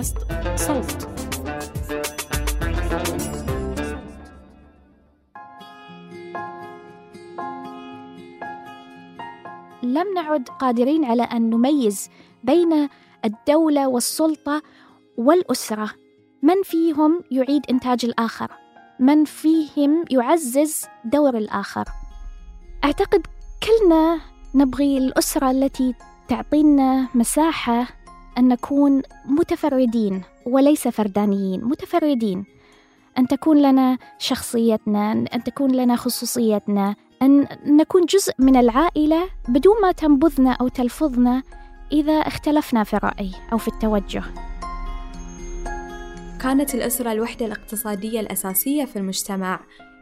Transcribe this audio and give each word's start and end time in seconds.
بودكاست 0.00 0.16
صوت. 0.56 1.08
لم 9.82 10.14
نعد 10.14 10.48
قادرين 10.48 11.04
على 11.04 11.22
أن 11.22 11.50
نميز 11.50 12.10
بين 12.44 12.88
الدولة 13.24 13.88
والسلطة 13.88 14.62
والأسرة. 15.16 15.90
من 16.42 16.62
فيهم 16.62 17.24
يعيد 17.30 17.62
إنتاج 17.70 18.04
الآخر؟ 18.04 18.50
من 18.98 19.24
فيهم 19.24 20.04
يعزز 20.10 20.86
دور 21.04 21.36
الآخر؟ 21.36 21.84
أعتقد 22.84 23.26
كلنا 23.62 24.20
نبغي 24.54 24.98
الأسرة 24.98 25.50
التي 25.50 25.94
تعطينا 26.28 27.08
مساحة 27.14 27.99
أن 28.40 28.48
نكون 28.48 29.02
متفردين 29.26 30.22
وليس 30.46 30.88
فردانيين 30.88 31.64
متفردين. 31.64 32.44
أن 33.18 33.26
تكون 33.26 33.62
لنا 33.62 33.98
شخصيتنا 34.18 35.12
أن 35.12 35.44
تكون 35.44 35.70
لنا 35.70 35.96
خصوصيتنا 35.96 36.94
أن 37.22 37.46
نكون 37.66 38.04
جزء 38.04 38.32
من 38.38 38.56
العائلة 38.56 39.28
بدون 39.48 39.80
ما 39.82 39.92
تنبذنا 39.92 40.52
أو 40.52 40.68
تلفظنا 40.68 41.42
إذا 41.92 42.12
اختلفنا 42.12 42.84
في 42.84 42.94
الرأي 42.94 43.30
أو 43.52 43.58
في 43.58 43.68
التوجه. 43.68 44.22
كانت 46.40 46.74
الأسرة 46.74 47.12
الوحدة 47.12 47.46
الاقتصادية 47.46 48.20
الأساسية 48.20 48.84
في 48.84 48.96
المجتمع. 48.96 49.60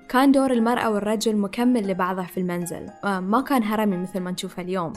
كان 0.08 0.32
دور 0.32 0.52
المرأة 0.52 0.90
والرجل 0.90 1.36
مكمل 1.36 1.88
لبعضه 1.88 2.22
في 2.22 2.40
المنزل. 2.40 2.86
ما 3.04 3.40
كان 3.40 3.62
هرمي 3.62 3.96
مثل 3.96 4.20
ما 4.20 4.30
نشوفه 4.30 4.62
اليوم. 4.62 4.92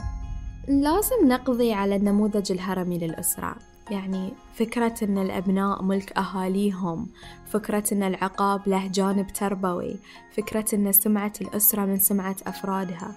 لازم 0.68 1.28
نقضي 1.28 1.72
على 1.72 1.96
النموذج 1.96 2.52
الهرمي 2.52 2.98
للأسرة. 2.98 3.56
يعني 3.90 4.32
فكرة 4.54 4.94
أن 5.02 5.18
الأبناء 5.18 5.82
ملك 5.82 6.18
أهاليهم 6.18 7.06
فكرة 7.46 7.84
أن 7.92 8.02
العقاب 8.02 8.68
له 8.68 8.86
جانب 8.86 9.26
تربوي 9.26 9.96
فكرة 10.36 10.64
أن 10.74 10.92
سمعة 10.92 11.32
الأسرة 11.40 11.84
من 11.84 11.98
سمعة 11.98 12.36
أفرادها. 12.46 13.14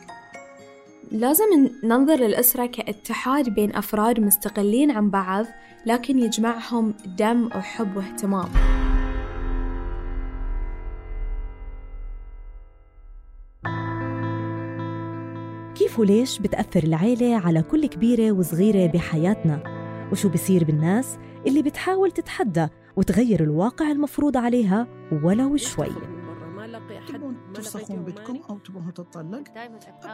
لازم 1.11 1.69
ننظر 1.83 2.15
للأسرة 2.15 2.65
كاتحاد 2.65 3.49
بين 3.49 3.75
أفراد 3.75 4.19
مستقلين 4.19 4.91
عن 4.91 5.09
بعض 5.09 5.45
لكن 5.85 6.19
يجمعهم 6.19 6.93
دم 7.05 7.45
وحب 7.45 7.97
واهتمام. 7.97 8.49
كيف 15.75 15.99
وليش 15.99 16.39
بتأثر 16.39 16.83
العيلة 16.83 17.35
على 17.35 17.61
كل 17.61 17.85
كبيرة 17.85 18.31
وصغيرة 18.31 18.91
بحياتنا؟ 18.91 19.63
وشو 20.11 20.29
بصير 20.29 20.63
بالناس 20.63 21.17
اللي 21.47 21.61
بتحاول 21.61 22.11
تتحدى 22.11 22.67
وتغير 22.95 23.43
الواقع 23.43 23.91
المفروض 23.91 24.37
عليها 24.37 24.87
ولو 25.23 25.57
شوي؟ 25.57 25.87
تبون 27.07 27.35
تفسخون 27.53 28.03
بيتكم 28.03 28.39
أو 28.49 28.57
تبون 28.57 28.93
تطلق 28.93 29.43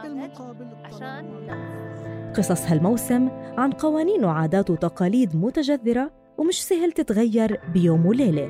بالمقابل 0.02 0.66
عشان 0.84 2.32
قصص 2.36 2.66
هالموسم 2.66 3.28
عن 3.58 3.72
قوانين 3.72 4.24
وعادات 4.24 4.70
وتقاليد 4.70 5.36
متجذرة 5.36 6.10
ومش 6.38 6.62
سهل 6.62 6.92
تتغير 6.92 7.60
بيوم 7.72 8.06
وليلة. 8.06 8.48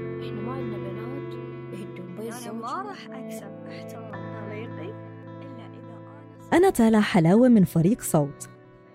أنا 6.52 6.70
تالا 6.70 7.00
حلاوة 7.00 7.48
من 7.48 7.64
فريق 7.64 8.00
صوت. 8.02 8.48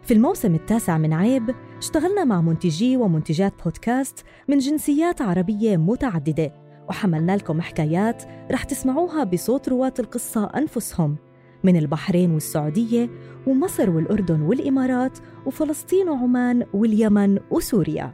في 0.04 0.14
الموسم 0.14 0.56
التاسع 0.56 0.98
من 0.98 1.14
عيب 1.14 1.56
اشتغلنا 1.78 2.24
مع 2.24 2.42
منتجي 2.42 2.98
ومنتجات 2.98 3.64
بودكاست 3.64 4.26
من 4.48 4.58
جنسيات 4.58 5.22
عربية 5.22 5.78
متعددة 5.78 6.54
وحملنا 6.90 7.38
لكم 7.38 7.62
حكايات 7.62 8.24
رح 8.52 8.64
تسمعوها 8.64 9.24
بصوت 9.24 9.70
رواة 9.70 9.94
القصة 10.00 10.46
أنفسهم 10.46 11.18
من 11.64 11.78
البحرين 11.78 12.32
والسعودية 12.32 13.10
ومصر 13.48 13.90
والأردن 13.90 14.42
والإمارات 14.42 15.20
وفلسطين 15.46 16.10
وعمان 16.10 16.66
واليمن 16.74 17.40
وسوريا. 17.52 18.14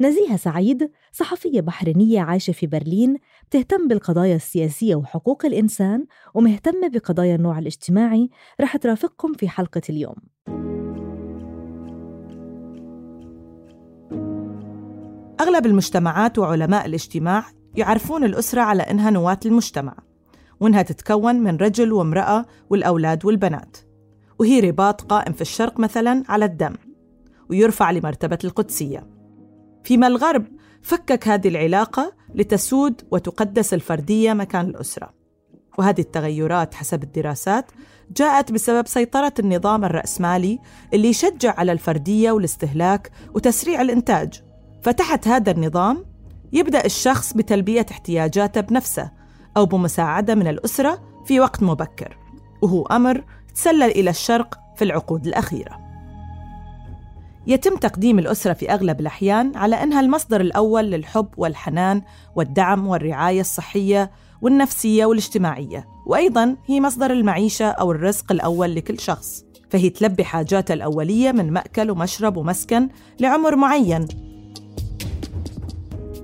نزيهة 0.00 0.36
سعيد 0.36 0.90
صحفية 1.12 1.60
بحرينية 1.60 2.20
عايشة 2.20 2.52
في 2.52 2.66
برلين 2.66 3.16
بتهتم 3.46 3.88
بالقضايا 3.88 4.36
السياسية 4.36 4.94
وحقوق 4.94 5.46
الإنسان 5.46 6.06
ومهتمة 6.34 6.88
بقضايا 6.88 7.34
النوع 7.34 7.58
الاجتماعي 7.58 8.30
رح 8.60 8.76
ترافقكم 8.76 9.32
في 9.32 9.48
حلقة 9.48 9.82
اليوم. 9.90 10.14
أغلب 15.40 15.66
المجتمعات 15.66 16.38
وعلماء 16.38 16.86
الاجتماع 16.86 17.44
يعرفون 17.74 18.24
الأسرة 18.24 18.60
على 18.60 18.82
إنها 18.82 19.10
نواة 19.10 19.38
المجتمع 19.46 19.96
وإنها 20.60 20.82
تتكون 20.82 21.34
من 21.34 21.56
رجل 21.56 21.92
وامرأة 21.92 22.46
والأولاد 22.70 23.24
والبنات 23.24 23.76
وهي 24.38 24.60
رباط 24.60 25.00
قائم 25.00 25.32
في 25.32 25.40
الشرق 25.40 25.80
مثلا 25.80 26.22
على 26.28 26.44
الدم 26.44 26.74
ويرفع 27.50 27.90
لمرتبة 27.90 28.38
القدسية. 28.44 29.06
فيما 29.84 30.06
الغرب 30.06 30.46
فكك 30.82 31.28
هذه 31.28 31.48
العلاقة 31.48 32.12
لتسود 32.34 33.02
وتقدس 33.10 33.74
الفردية 33.74 34.32
مكان 34.32 34.66
الأسرة. 34.66 35.14
وهذه 35.78 36.00
التغيرات 36.00 36.74
حسب 36.74 37.02
الدراسات 37.02 37.70
جاءت 38.16 38.52
بسبب 38.52 38.86
سيطرة 38.86 39.32
النظام 39.38 39.84
الرأسمالي 39.84 40.58
اللي 40.94 41.08
يشجع 41.08 41.54
على 41.58 41.72
الفردية 41.72 42.32
والاستهلاك 42.32 43.10
وتسريع 43.34 43.80
الإنتاج. 43.80 44.42
فتحت 44.82 45.28
هذا 45.28 45.50
النظام 45.50 46.04
يبدأ 46.52 46.84
الشخص 46.84 47.32
بتلبية 47.32 47.86
احتياجاته 47.90 48.60
بنفسه 48.60 49.10
أو 49.56 49.66
بمساعدة 49.66 50.34
من 50.34 50.46
الأسرة 50.46 51.02
في 51.24 51.40
وقت 51.40 51.62
مبكر. 51.62 52.18
وهو 52.62 52.82
أمر 52.82 53.24
تسلل 53.54 53.82
إلى 53.82 54.10
الشرق 54.10 54.58
في 54.76 54.84
العقود 54.84 55.26
الأخيرة. 55.26 55.85
يتم 57.46 57.76
تقديم 57.76 58.18
الأسرة 58.18 58.52
في 58.52 58.72
أغلب 58.72 59.00
الأحيان 59.00 59.56
على 59.56 59.82
أنها 59.82 60.00
المصدر 60.00 60.40
الأول 60.40 60.84
للحب 60.84 61.28
والحنان 61.36 62.02
والدعم 62.36 62.86
والرعاية 62.86 63.40
الصحية 63.40 64.10
والنفسية 64.42 65.04
والاجتماعية 65.04 65.86
وأيضاً 66.06 66.56
هي 66.66 66.80
مصدر 66.80 67.10
المعيشة 67.10 67.66
أو 67.66 67.90
الرزق 67.90 68.32
الأول 68.32 68.74
لكل 68.74 69.00
شخص. 69.00 69.44
فهي 69.70 69.90
تلبي 69.90 70.24
حاجاته 70.24 70.72
الأولية 70.72 71.32
من 71.32 71.52
مأكل 71.52 71.90
ومشرب 71.90 72.36
ومسكن 72.36 72.88
لعمر 73.20 73.56
معين. 73.56 74.08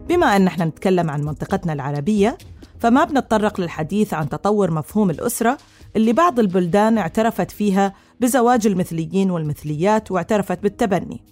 بما 0.09 0.37
أن 0.37 0.47
إحنا 0.47 0.65
نتكلم 0.65 1.11
عن 1.11 1.23
منطقتنا 1.23 1.73
العربية 1.73 2.39
فما 2.79 3.05
بنتطرق 3.05 3.61
للحديث 3.61 4.15
عن 4.15 4.29
تطور 4.29 4.71
مفهوم 4.71 5.11
الأسرة 5.11 5.59
اللي 5.97 6.13
بعض 6.13 6.39
البلدان 6.39 6.99
اعترفت 6.99 7.51
فيها 7.51 7.95
بزواج 8.23 8.67
المثليين 8.67 9.31
والمثليات 9.31 10.11
واعترفت 10.11 10.63
بالتبني. 10.63 11.25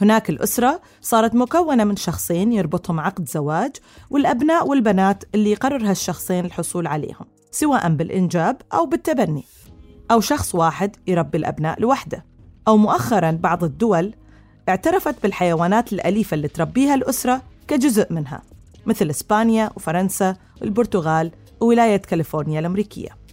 هناك 0.00 0.30
الأسرة 0.30 0.80
صارت 1.00 1.34
مكونة 1.34 1.84
من 1.84 1.96
شخصين 1.96 2.52
يربطهم 2.52 3.00
عقد 3.00 3.28
زواج 3.28 3.76
والأبناء 4.10 4.68
والبنات 4.68 5.24
اللي 5.34 5.50
يقرر 5.50 5.90
هالشخصين 5.90 6.44
الحصول 6.44 6.86
عليهم 6.86 7.26
سواء 7.50 7.88
بالإنجاب 7.88 8.56
أو 8.72 8.86
بالتبني. 8.86 9.44
أو 10.10 10.20
شخص 10.20 10.54
واحد 10.54 10.96
يربي 11.06 11.38
الأبناء 11.38 11.80
لوحده. 11.80 12.24
أو 12.68 12.76
مؤخراً 12.76 13.30
بعض 13.30 13.64
الدول 13.64 14.14
اعترفت 14.68 15.22
بالحيوانات 15.22 15.92
الأليفة 15.92 16.34
اللي 16.34 16.48
تربيها 16.48 16.94
الأسرة 16.94 17.42
كجزء 17.68 18.12
منها 18.12 18.42
مثل 18.86 19.10
إسبانيا 19.10 19.70
وفرنسا 19.76 20.36
والبرتغال 20.60 21.30
وولاية 21.60 21.96
كاليفورنيا 21.96 22.60
الأمريكية. 22.60 23.27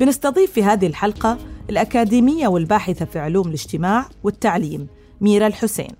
بنستضيف 0.00 0.52
في 0.52 0.64
هذه 0.64 0.86
الحلقة 0.86 1.38
الأكاديمية 1.70 2.48
والباحثة 2.48 3.04
في 3.04 3.18
علوم 3.18 3.48
الاجتماع 3.48 4.08
والتعليم 4.24 4.86
ميرا 5.20 5.46
الحسين. 5.46 5.94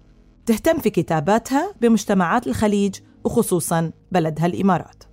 تهتم 0.47 0.79
في 0.79 0.91
كتاباتها 0.91 1.75
بمجتمعات 1.81 2.47
الخليج 2.47 2.95
وخصوصاً 3.25 3.91
بلدها 4.13 4.47
الإمارات. 4.47 5.05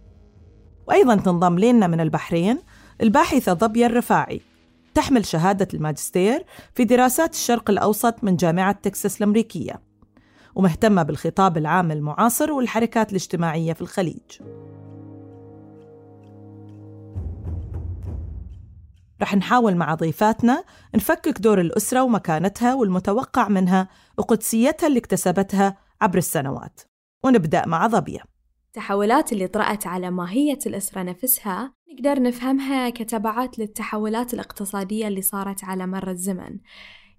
وأيضاً 0.88 1.16
تنضم 1.16 1.60
لنا 1.60 1.88
من 1.88 2.00
البحرين 2.00 2.60
الباحثة 3.02 3.54
ضبية 3.54 3.86
الرفاعي. 3.86 4.42
تحمل 4.94 5.26
شهادة 5.26 5.68
الماجستير 5.74 6.46
في 6.76 6.84
دراسات 6.84 7.34
الشرق 7.34 7.70
الأوسط 7.70 8.24
من 8.24 8.36
جامعة 8.36 8.72
تكساس 8.72 9.18
الأمريكية. 9.18 9.82
ومهتمة 10.56 11.04
بالخطاب 11.04 11.58
العام 11.58 11.92
المعاصر 11.92 12.52
والحركات 12.52 13.10
الاجتماعية 13.10 13.74
في 13.74 13.82
الخليج. 13.82 14.42
رح 19.22 19.36
نحاول 19.36 19.76
مع 19.76 19.96
ضيفاتنا 19.96 20.64
نفكك 20.96 21.40
دور 21.42 21.62
الأسرة 21.62 22.04
ومكانتها 22.04 22.74
والمتوقع 22.74 23.48
منها 23.48 23.88
وقدسيتها 24.18 24.88
اللي 24.88 25.00
اكتسبتها 25.00 25.78
عبر 26.02 26.18
السنوات. 26.18 26.82
ونبدأ 27.24 27.66
مع 27.66 27.88
ضبية 27.88 28.20
التحولات 28.68 29.34
اللي 29.34 29.48
طرأت 29.48 29.88
على 29.88 30.12
ماهية 30.12 30.60
الأسرة 30.66 31.04
نفسها 31.04 31.74
نقدر 31.94 32.22
نفهمها 32.22 32.90
كتبعات 32.90 33.60
للتحولات 33.60 34.34
الاقتصادية 34.34 35.08
اللي 35.08 35.22
صارت 35.22 35.64
على 35.64 35.88
مر 35.88 36.10
الزمن. 36.10 36.58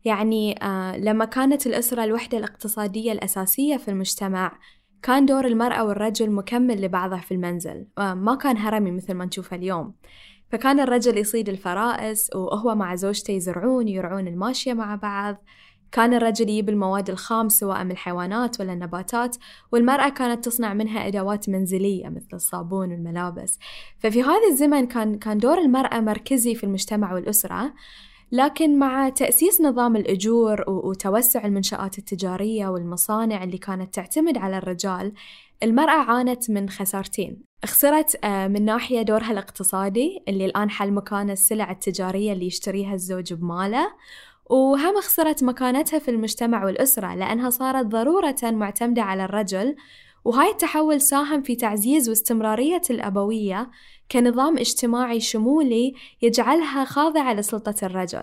يعني 0.04 0.64
آه 0.64 0.96
لما 0.96 1.24
كانت 1.24 1.66
الأسرة 1.66 2.04
الوحدة 2.04 2.38
الاقتصادية 2.38 3.12
الأساسية 3.12 3.76
في 3.76 3.88
المجتمع 3.88 4.58
كان 5.02 5.26
دور 5.26 5.46
المرأة 5.46 5.84
والرجل 5.84 6.30
مكمل 6.30 6.80
لبعضه 6.82 7.16
في 7.16 7.34
المنزل 7.34 7.86
آه 7.98 8.14
ما 8.14 8.34
كان 8.34 8.56
هرمي 8.56 8.90
مثل 8.90 9.14
ما 9.14 9.24
نشوفه 9.24 9.56
اليوم. 9.56 9.94
فكان 10.50 10.80
الرجل 10.80 11.18
يصيد 11.18 11.48
الفرائس 11.48 12.30
وهو 12.34 12.74
مع 12.74 12.94
زوجته 12.94 13.32
يزرعون 13.32 13.88
يرعون 13.88 14.28
الماشية 14.28 14.72
مع 14.72 14.94
بعض. 14.94 15.36
كان 15.92 16.14
الرجل 16.14 16.48
يجيب 16.48 16.68
المواد 16.68 17.10
الخام 17.10 17.48
سواء 17.48 17.84
من 17.84 17.90
الحيوانات 17.90 18.60
ولا 18.60 18.72
النباتات 18.72 19.36
والمرأة 19.72 20.08
كانت 20.08 20.44
تصنع 20.44 20.74
منها 20.74 21.06
أدوات 21.06 21.48
منزلية 21.48 22.08
مثل 22.08 22.28
الصابون 22.32 22.90
والملابس. 22.90 23.58
ففي 23.98 24.22
هذا 24.22 24.48
الزمن 24.50 24.86
كان 24.86 25.18
كان 25.18 25.38
دور 25.38 25.58
المرأة 25.58 26.00
مركزي 26.00 26.54
في 26.54 26.64
المجتمع 26.64 27.14
والأسرة. 27.14 27.74
لكن 28.32 28.78
مع 28.78 29.08
تأسيس 29.08 29.60
نظام 29.60 29.96
الأجور 29.96 30.64
وتوسع 30.68 31.46
المنشآت 31.46 31.98
التجارية 31.98 32.68
والمصانع 32.68 33.44
اللي 33.44 33.58
كانت 33.58 33.94
تعتمد 33.94 34.38
على 34.38 34.58
الرجال 34.58 35.12
المرأة 35.62 36.02
عانت 36.02 36.50
من 36.50 36.68
خسارتين. 36.68 37.47
خسرت 37.64 38.26
من 38.26 38.64
ناحية 38.64 39.02
دورها 39.02 39.32
الاقتصادي 39.32 40.22
اللي 40.28 40.44
الآن 40.44 40.70
حل 40.70 40.92
مكان 40.92 41.30
السلع 41.30 41.70
التجارية 41.70 42.32
اللي 42.32 42.46
يشتريها 42.46 42.94
الزوج 42.94 43.32
بماله 43.32 43.92
وهم 44.50 45.00
خسرت 45.00 45.44
مكانتها 45.44 45.98
في 45.98 46.10
المجتمع 46.10 46.64
والأسرة 46.64 47.14
لأنها 47.14 47.50
صارت 47.50 47.86
ضرورة 47.86 48.36
معتمدة 48.42 49.02
على 49.02 49.24
الرجل 49.24 49.76
وهاي 50.24 50.50
التحول 50.50 51.00
ساهم 51.00 51.42
في 51.42 51.56
تعزيز 51.56 52.08
واستمرارية 52.08 52.82
الأبوية 52.90 53.70
كنظام 54.10 54.58
اجتماعي 54.58 55.20
شمولي 55.20 55.94
يجعلها 56.22 56.84
خاضعة 56.84 57.34
لسلطة 57.34 57.74
الرجل. 57.86 58.22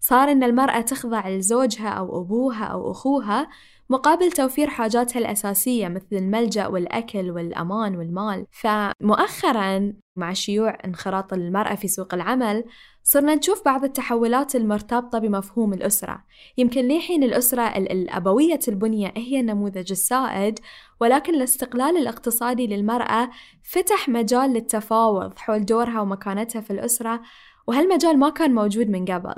صار 0.00 0.32
إن 0.32 0.42
المرأة 0.42 0.80
تخضع 0.80 1.28
لزوجها 1.28 1.88
أو 1.88 2.20
أبوها 2.20 2.64
أو 2.64 2.90
أخوها 2.90 3.48
مقابل 3.90 4.32
توفير 4.32 4.70
حاجاتها 4.70 5.18
الأساسية 5.18 5.88
مثل 5.88 6.06
الملجأ 6.12 6.66
والأكل 6.66 7.30
والأمان 7.30 7.96
والمال. 7.96 8.46
فمؤخرا 8.50 9.92
مع 10.16 10.32
شيوع 10.32 10.78
انخراط 10.84 11.32
المرأة 11.32 11.74
في 11.74 11.88
سوق 11.88 12.14
العمل 12.14 12.64
صرنا 13.02 13.34
نشوف 13.34 13.64
بعض 13.64 13.84
التحولات 13.84 14.56
المرتبطة 14.56 15.18
بمفهوم 15.18 15.72
الأسرة. 15.72 16.24
يمكن 16.58 16.88
لحين 16.88 17.22
الأسرة 17.22 17.62
الأبوية 17.62 18.60
البنية 18.68 19.12
هي 19.16 19.40
النموذج 19.40 19.90
السائد 19.90 20.58
ولكن 21.00 21.34
الاستقلال 21.34 21.96
الاقتصادي 21.96 22.66
للمرأة 22.66 23.30
فتح 23.62 24.08
مجال 24.08 24.52
للتفاوض 24.52 25.38
حول 25.38 25.64
دورها 25.64 26.00
ومكانتها 26.00 26.60
في 26.60 26.70
الأسرة 26.70 27.20
وهالمجال 27.66 28.18
ما 28.18 28.30
كان 28.30 28.54
موجود 28.54 28.90
من 28.90 29.04
قبل. 29.04 29.34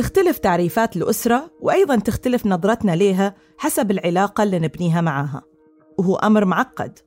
تختلف 0.00 0.38
تعريفات 0.38 0.96
الأسرة 0.96 1.50
وأيضا 1.60 1.96
تختلف 1.96 2.46
نظرتنا 2.46 2.92
ليها 2.92 3.34
حسب 3.58 3.90
العلاقة 3.90 4.42
اللي 4.42 4.58
نبنيها 4.58 5.00
معاها. 5.00 5.42
وهو 5.98 6.16
أمر 6.16 6.44
معقد. 6.44 6.98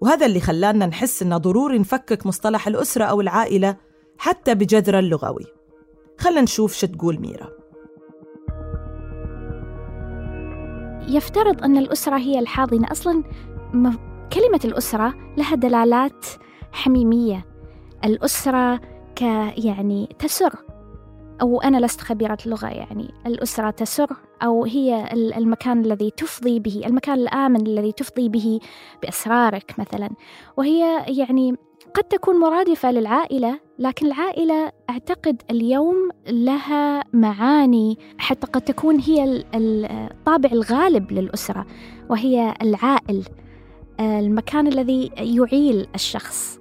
وهذا 0.00 0.26
اللي 0.26 0.40
خلانا 0.40 0.86
نحس 0.86 1.22
إنه 1.22 1.36
ضروري 1.36 1.78
نفكك 1.78 2.26
مصطلح 2.26 2.68
الأسرة 2.68 3.04
أو 3.04 3.20
العائلة 3.20 3.76
حتى 4.18 4.54
بجذره 4.54 4.98
اللغوي. 4.98 5.44
خلنا 6.18 6.40
نشوف 6.40 6.74
شو 6.74 6.86
تقول 6.86 7.20
ميرا. 7.20 7.48
يفترض 11.08 11.64
أن 11.64 11.76
الأسرة 11.76 12.18
هي 12.18 12.38
الحاضنة. 12.38 12.92
أصلا 12.92 13.22
كلمة 14.32 14.60
الأسرة 14.64 15.14
لها 15.36 15.54
دلالات 15.54 16.26
حميمية. 16.72 17.46
الأسرة 18.04 18.76
ك 19.16 19.22
يعني 19.56 20.16
تسر. 20.18 20.71
أو 21.42 21.60
أنا 21.60 21.86
لست 21.86 22.00
خبيرة 22.00 22.38
لغة 22.46 22.66
يعني 22.66 23.14
الأسرة 23.26 23.70
تسر 23.70 24.16
أو 24.42 24.64
هي 24.64 25.08
المكان 25.12 25.84
الذي 25.84 26.10
تفضي 26.10 26.60
به 26.60 26.82
المكان 26.86 27.18
الآمن 27.18 27.66
الذي 27.66 27.92
تفضي 27.92 28.28
به 28.28 28.60
بأسرارك 29.02 29.74
مثلا. 29.78 30.10
وهي 30.56 31.04
يعني 31.08 31.54
قد 31.94 32.04
تكون 32.04 32.40
مرادفة 32.40 32.90
للعائلة 32.90 33.60
لكن 33.78 34.06
العائلة 34.06 34.72
أعتقد 34.90 35.42
اليوم 35.50 36.10
لها 36.28 37.04
معاني 37.12 37.98
حتى 38.18 38.46
قد 38.46 38.62
تكون 38.62 39.00
هي 39.00 39.44
الطابع 39.54 40.50
الغالب 40.52 41.12
للأسرة 41.12 41.66
وهي 42.10 42.54
العائل 42.62 43.24
المكان 44.00 44.66
الذي 44.66 45.10
يعيل 45.16 45.86
الشخص. 45.94 46.58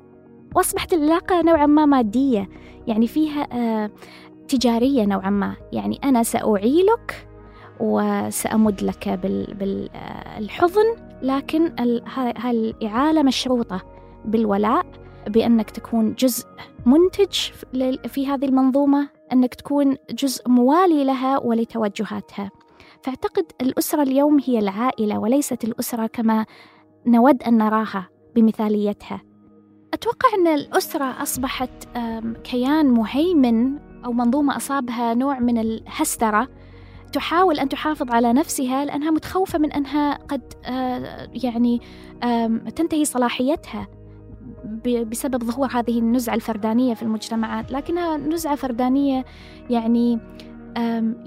وأصبحت 0.56 0.94
العلاقة 0.94 1.42
نوعا 1.42 1.66
ما 1.66 1.86
مادية 1.86 2.50
يعني 2.88 3.08
فيها 3.08 3.48
تجارية 4.52 5.06
نوعا 5.06 5.30
ما. 5.30 5.56
يعني 5.72 6.00
أنا 6.04 6.24
سأعيلك 6.24 7.28
وسأمد 7.80 8.84
لك 8.84 9.10
بالحضن 9.60 10.96
لكن 11.22 11.76
هاي 12.38 12.52
الإعالة 12.52 13.24
مشروطة 13.24 13.82
بالولاء 14.26 14.86
بأنك 15.28 15.70
تكون 15.70 16.14
جزء 16.14 16.48
منتج 16.86 17.34
في 18.08 18.28
هذه 18.28 18.46
المنظومة 18.46 19.10
أنك 19.34 19.56
تكون 19.56 19.98
جزء 20.12 20.50
موالي 20.50 21.04
لها 21.04 21.38
ولتوجهاتها. 21.40 22.52
فأعتقد 23.04 23.46
الأسرة 23.62 24.02
اليوم 24.02 24.40
هي 24.46 24.60
العائلة 24.60 25.20
وليست 25.20 25.64
الأسرة 25.64 26.08
كما 26.08 26.46
نود 27.06 27.44
أن 27.44 27.58
نراها 27.58 28.10
بمثاليتها. 28.36 29.22
أتوقع 29.94 30.30
أن 30.40 30.48
الأسرة 30.48 31.22
أصبحت 31.22 31.70
كيان 32.44 32.86
مهيمن 32.86 33.80
أو 34.06 34.14
منظومة 34.14 34.58
أصابها 34.58 35.14
نوع 35.14 35.40
من 35.40 35.58
الهسترة 35.58 36.48
تحاول 37.14 37.60
أن 37.60 37.70
تحافظ 37.70 38.12
على 38.12 38.34
نفسها 38.34 38.86
لأنها 38.86 39.12
متخوفة 39.12 39.60
من 39.60 39.72
أنها 39.72 40.14
قد 40.14 40.42
يعني 41.44 41.82
تنتهي 42.76 43.06
صلاحيتها 43.06 43.88
بسبب 44.86 45.44
ظهور 45.44 45.68
هذه 45.72 46.00
النزعة 46.00 46.36
الفردانية 46.36 46.94
في 46.94 47.04
المجتمعات. 47.04 47.72
لكنها 47.72 48.18
نزعة 48.18 48.56
فردانية 48.56 49.26
يعني 49.70 50.20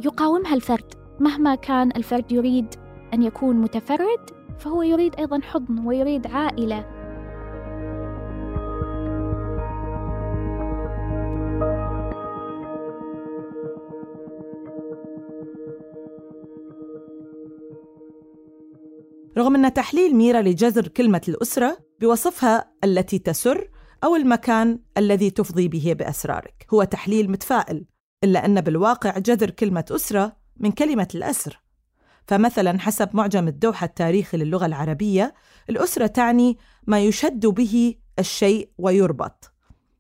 يقاومها 0.05 0.55
الفرد. 0.55 0.95
مهما 1.21 1.55
كان 1.55 1.91
الفرد 1.97 2.33
يريد 2.33 2.75
أن 3.15 3.23
يكون 3.23 3.57
متفرد 3.57 4.31
فهو 4.59 4.83
يريد 4.83 5.15
أيضا 5.19 5.41
حضن 5.41 5.87
ويريد 5.87 6.27
عائلة. 6.27 6.94
رغم 19.39 19.65
أن 19.65 19.73
تحليل 19.73 20.17
ميرا 20.17 20.43
لجذر 20.43 20.89
كلمة 20.89 21.21
الأسرة 21.29 21.79
بوصفها 22.01 22.71
التي 22.85 23.19
تسر 23.19 23.71
أو 24.05 24.17
المكان 24.17 24.79
الذي 24.99 25.31
تفضي 25.31 25.69
به 25.69 25.93
بأسرارك 25.99 26.67
هو 26.75 26.85
تحليل 26.85 27.31
متفائل 27.31 27.85
إلا 28.25 28.45
أن 28.45 28.61
بالواقع 28.61 29.19
جذر 29.19 29.51
كلمة 29.51 29.85
أسرة 29.91 30.37
من 30.57 30.73
كلمة 30.73 31.09
الأسر. 31.15 31.61
فمثلا 32.27 32.79
حسب 32.81 33.17
معجم 33.17 33.49
الدوحة 33.49 33.85
التاريخي 33.85 34.37
للغة 34.37 34.67
العربية 34.67 35.35
الأسرة 35.71 36.07
تعني 36.07 36.59
ما 36.87 37.01
يشد 37.01 37.47
به 37.47 37.95
الشيء 38.19 38.71
ويربط 38.79 39.53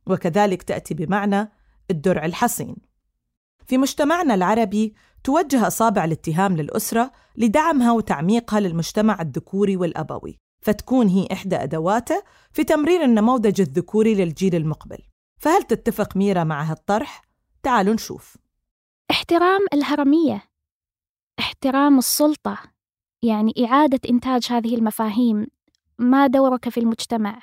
وكذلك 0.06 0.62
تأتي 0.62 0.94
بمعنى 0.94 1.52
الدرع 1.90 2.24
الحصين. 2.24 2.76
في 3.66 3.78
مجتمعنا 3.78 4.34
العربي 4.34 4.94
توجه 5.25 5.66
أصابع 5.66 6.04
الاتهام 6.04 6.57
للأسرة 6.57 7.12
لدعمها 7.37 7.93
وتعميقها 7.93 8.61
للمجتمع 8.61 9.23
الذكوري 9.23 9.76
والأبوي 9.76 10.38
فتكون 10.64 11.09
هي 11.09 11.28
إحدى 11.33 11.57
أدواته 11.57 12.23
في 12.52 12.64
تمرير 12.64 13.04
النموذج 13.04 13.61
الذكوري 13.61 14.14
للجيل 14.14 14.54
المقبل. 14.54 14.99
فهل 15.38 15.62
تتفق 15.62 16.16
ميرا 16.16 16.45
مع 16.45 16.62
هالطرح؟ 16.62 17.23
تعالوا 17.62 17.95
نشوف. 17.95 18.37
احترام 19.11 19.61
الهرمية 19.73 20.43
احترام 21.38 21.99
السلطة 21.99 22.59
يعني 23.23 23.52
إعادة 23.64 24.00
إنتاج 24.11 24.47
هذه 24.50 24.75
المفاهيم. 24.75 25.47
ما 25.99 26.26
دورك 26.26 26.69
في 26.69 26.81
المجتمع؟ 26.81 27.38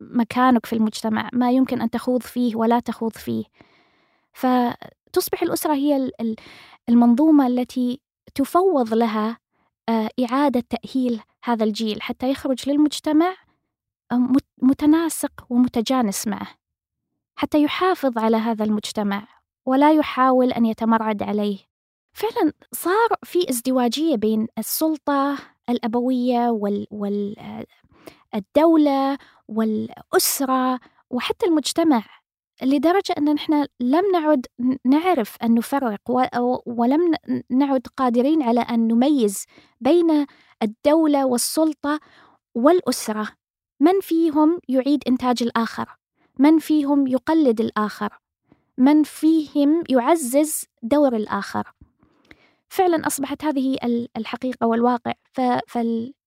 مكانك 0.00 0.66
في 0.66 0.72
المجتمع 0.72 1.30
ما 1.32 1.50
يمكن 1.50 1.80
أن 1.80 1.90
تخوض 1.90 2.22
فيه 2.22 2.56
ولا 2.56 2.80
تخوض 2.80 3.12
فيه. 3.12 3.44
فتصبح 4.32 5.42
الأسرة 5.42 5.74
هي 5.74 6.10
المنظومة 6.88 7.46
التي 7.46 8.00
تفوض 8.34 8.94
لها 8.94 9.38
آه، 9.88 10.08
إعادة 10.20 10.64
تأهيل 10.70 11.20
هذا 11.44 11.64
الجيل 11.64 12.02
حتى 12.02 12.30
يخرج 12.30 12.68
للمجتمع 12.68 13.36
آه، 14.12 14.28
متناسق 14.62 15.46
ومتجانس 15.50 16.28
معه 16.28 16.48
حتى 17.36 17.62
يحافظ 17.62 18.18
على 18.18 18.36
هذا 18.36 18.64
المجتمع 18.64 19.28
ولا 19.66 19.92
يحاول 19.92 20.52
أن 20.52 20.66
يتمرد 20.66 21.22
عليه. 21.22 21.58
فعلا 22.12 22.52
صار 22.72 23.08
في 23.22 23.50
ازدواجية 23.50 24.16
بين 24.16 24.48
السلطة 24.58 25.38
الأبوية 25.68 26.48
وال, 26.50 27.36
الدولة 28.34 29.18
والأسرة 29.48 30.80
وحتى 31.10 31.46
المجتمع. 31.46 32.02
لدرجة 32.62 33.14
أن 33.18 33.34
نحن 33.34 33.66
لم 33.80 34.04
نعد 34.12 34.46
نعرف 34.84 35.36
أن 35.42 35.54
نفرق 35.54 36.00
ولم 36.66 37.14
نعد 37.50 37.86
قادرين 37.96 38.42
على 38.42 38.60
أن 38.60 38.88
نميز 38.88 39.44
بين 39.80 40.26
الدولة 40.62 41.26
والسلطة 41.26 42.00
والأسرة. 42.54 43.28
من 43.80 44.00
فيهم 44.00 44.60
يعيد 44.68 45.02
إنتاج 45.08 45.42
الآخر؟ 45.42 45.96
من 46.38 46.58
فيهم 46.58 47.06
يقلد 47.06 47.60
الآخر؟ 47.60 48.18
من 48.78 49.02
فيهم 49.02 49.84
يعزز 49.88 50.64
دور 50.82 51.16
الآخر؟ 51.16 51.72
فعلا 52.68 53.06
أصبحت 53.06 53.44
هذه 53.44 53.78
الحقيقة 54.16 54.66
والواقع. 54.66 55.12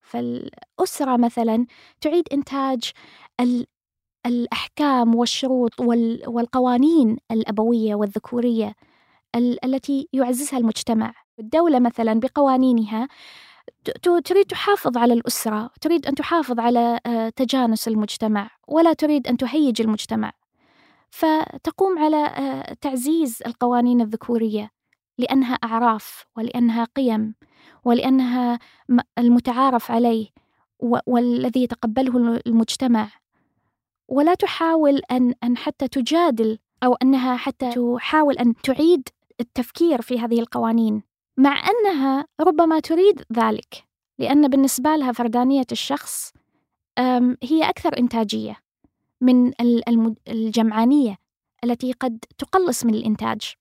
فالأسرة 0.02 1.16
مثلا 1.16 1.66
تعيد 2.00 2.28
إنتاج 2.32 2.92
الأحكام 4.26 5.14
والشروط 5.14 5.80
والقوانين 6.26 7.16
الأبوية 7.30 7.94
والذكورية 7.94 8.74
التي 9.64 10.08
يعززها 10.12 10.58
المجتمع. 10.58 11.14
الدولة 11.38 11.78
مثلا 11.78 12.20
بقوانينها 12.20 13.08
تريد 14.24 14.46
تحافظ 14.46 14.96
على 14.98 15.12
الأسرة 15.14 15.70
تريد 15.80 16.06
أن 16.06 16.14
تحافظ 16.14 16.60
على 16.60 17.00
آه، 17.06 17.28
تجانس 17.28 17.88
المجتمع 17.88 18.50
ولا 18.68 18.92
تريد 18.92 19.26
أن 19.26 19.36
تهيج 19.36 19.80
المجتمع. 19.82 20.32
فتقوم 21.10 21.98
على 21.98 22.26
آه، 22.26 22.76
تعزيز 22.80 23.38
القوانين 23.46 24.00
الذكورية 24.00 24.70
لأنها 25.18 25.54
أعراف 25.54 26.26
ولأنها 26.36 26.84
قيم 26.84 27.34
ولأنها 27.84 28.58
المتعارف 29.18 29.90
عليه 29.90 30.26
والذي 31.06 31.62
يتقبله 31.62 32.40
المجتمع. 32.46 33.08
ولا 34.08 34.34
تحاول 34.34 35.00
أن 35.10 35.34
أن 35.44 35.56
حتى 35.56 35.88
تجادل 35.88 36.58
أو 36.82 36.94
أنها 36.94 37.36
حتى 37.36 37.70
تحاول 37.70 38.38
أن 38.38 38.54
تعيد 38.54 39.08
التفكير 39.40 40.02
في 40.02 40.20
هذه 40.20 40.40
القوانين 40.40 41.02
مع 41.36 41.62
أنها 41.70 42.26
ربما 42.40 42.80
تريد 42.80 43.22
ذلك 43.32 43.84
لأن 44.18 44.48
بالنسبة 44.48 44.96
لها 44.96 45.12
فردانية 45.12 45.66
الشخص 45.72 46.32
هي 47.42 47.68
أكثر 47.68 47.98
إنتاجية 47.98 48.56
من 49.20 49.52
الجمعانية 50.28 51.16
التي 51.64 51.92
قد 51.92 52.24
تقلص 52.38 52.84
من 52.84 52.94
الإنتاج. 52.94 53.54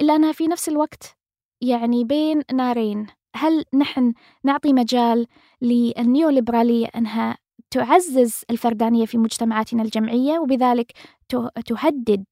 إلا 0.00 0.16
أنها 0.16 0.32
في 0.32 0.46
نفس 0.46 0.68
الوقت 0.68 1.16
يعني 1.60 2.04
بين 2.04 2.42
نارين 2.52 3.06
هل 3.36 3.64
نحن 3.74 4.14
نعطي 4.44 4.72
مجال 4.72 5.26
للنيوليبرالية 5.62 6.86
أنها 6.86 7.38
تعزز 7.70 8.42
الفردانية 8.50 9.06
في 9.06 9.18
مجتمعاتنا 9.18 9.82
الجمعية 9.82 10.38
وبذلك 10.38 10.92
تهدد 11.66 12.24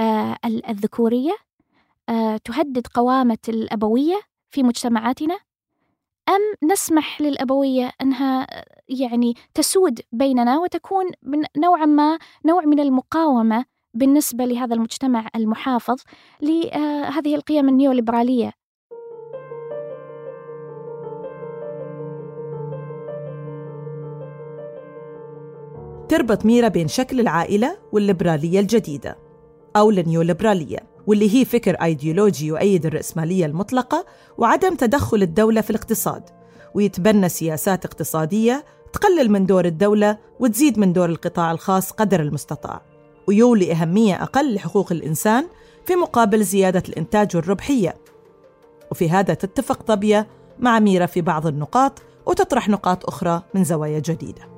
آه، 0.00 0.36
الذكورية 0.44 1.36
آه، 2.08 2.36
تهدد 2.36 2.86
قوامة 2.86 3.38
الأبوية 3.48 4.20
في 4.50 4.62
مجتمعاتنا. 4.62 5.38
أم 6.28 6.68
نسمح 6.70 7.20
للأبوية 7.20 7.92
أنها 8.02 8.46
يعني 8.88 9.34
تسود 9.54 10.00
بيننا 10.12 10.58
وتكون 10.58 11.04
نوعا 11.56 11.86
ما 11.86 12.18
نوع 12.46 12.64
من 12.64 12.80
المقاومة 12.80 13.64
بالنسبة 13.94 14.44
لهذا 14.44 14.74
المجتمع 14.74 15.28
المحافظ 15.36 15.96
لهذه 16.42 17.34
القيم 17.34 17.68
النيوليبرالية. 17.68 18.52
تربط 26.08 26.44
ميرا 26.44 26.68
بين 26.68 26.88
شكل 26.88 27.20
العائلة 27.20 27.78
والليبرالية 27.92 28.60
الجديدة 28.60 29.18
أو 29.76 29.90
النيوليبرالية 29.90 30.78
واللي 31.06 31.34
هي 31.34 31.44
فكر 31.44 31.74
أيديولوجي 31.74 32.46
يؤيد 32.46 32.86
الرأسمالية 32.86 33.46
المطلقة 33.46 34.06
وعدم 34.38 34.74
تدخل 34.74 35.22
الدولة 35.22 35.60
في 35.60 35.70
الاقتصاد 35.70 36.22
ويتبنى 36.74 37.28
سياسات 37.28 37.84
اقتصادية 37.84 38.64
تقلل 38.92 39.30
من 39.30 39.46
دور 39.46 39.64
الدولة 39.64 40.18
وتزيد 40.40 40.78
من 40.78 40.92
دور 40.92 41.08
القطاع 41.08 41.52
الخاص 41.52 41.90
قدر 41.90 42.20
المستطاع 42.20 42.82
ويولي 43.26 43.72
أهمية 43.72 44.22
أقل 44.22 44.54
لحقوق 44.54 44.92
الإنسان 44.92 45.46
في 45.84 45.96
مقابل 45.96 46.44
زيادة 46.44 46.82
الإنتاج 46.88 47.36
والربحية. 47.36 47.94
وفي 48.90 49.10
هذا 49.10 49.34
تتفق 49.34 49.82
طبية 49.82 50.26
مع 50.58 50.78
ميرا 50.78 51.06
في 51.06 51.20
بعض 51.20 51.46
النقاط 51.46 52.02
وتطرح 52.26 52.68
نقاط 52.68 53.06
أخرى 53.06 53.42
من 53.54 53.64
زوايا 53.64 53.98
جديدة. 53.98 54.57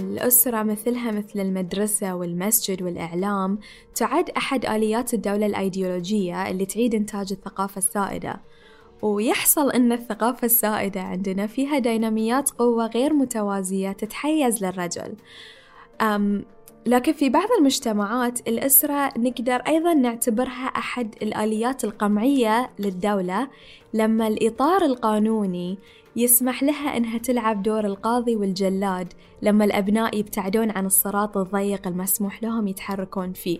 الأسرة 0.00 0.62
مثلها 0.62 1.10
مثل 1.10 1.40
المدرسة 1.40 2.14
والمسجد 2.14 2.82
والإعلام 2.82 3.58
تعد 3.94 4.30
أحد 4.30 4.66
آليات 4.66 5.14
الدولة 5.14 5.46
الأيديولوجية 5.46 6.50
اللي 6.50 6.66
تعيد 6.66 6.94
إنتاج 6.94 7.32
الثقافة 7.32 7.78
السائدة. 7.78 8.40
ويحصل 9.02 9.70
أن 9.70 9.92
الثقافة 9.92 10.44
السائدة 10.44 11.00
عندنا 11.00 11.46
فيها 11.46 11.78
ديناميات 11.78 12.50
قوة 12.50 12.86
غير 12.86 13.12
متوازية 13.12 13.92
تتحيز 13.92 14.64
للرجل. 14.64 15.14
أم 16.00 16.44
لكن 16.86 17.12
في 17.12 17.28
بعض 17.28 17.48
المجتمعات 17.58 18.48
الأسرة 18.48 19.12
نقدر 19.18 19.54
أيضا 19.54 19.94
نعتبرها 19.94 20.66
أحد 20.66 21.14
الآليات 21.22 21.84
القمعية 21.84 22.70
للدولة 22.78 23.48
لما 23.94 24.28
الإطار 24.28 24.84
القانوني 24.84 25.78
يسمح 26.16 26.62
لها 26.62 26.96
إنها 26.96 27.18
تلعب 27.18 27.62
دور 27.62 27.86
القاضي 27.86 28.36
والجلاد 28.36 29.12
لما 29.42 29.64
الأبناء 29.64 30.18
يبتعدون 30.18 30.70
عن 30.70 30.86
الصراط 30.86 31.36
الضيق 31.36 31.86
المسموح 31.86 32.42
لهم 32.42 32.68
يتحركون 32.68 33.32
فيه. 33.32 33.58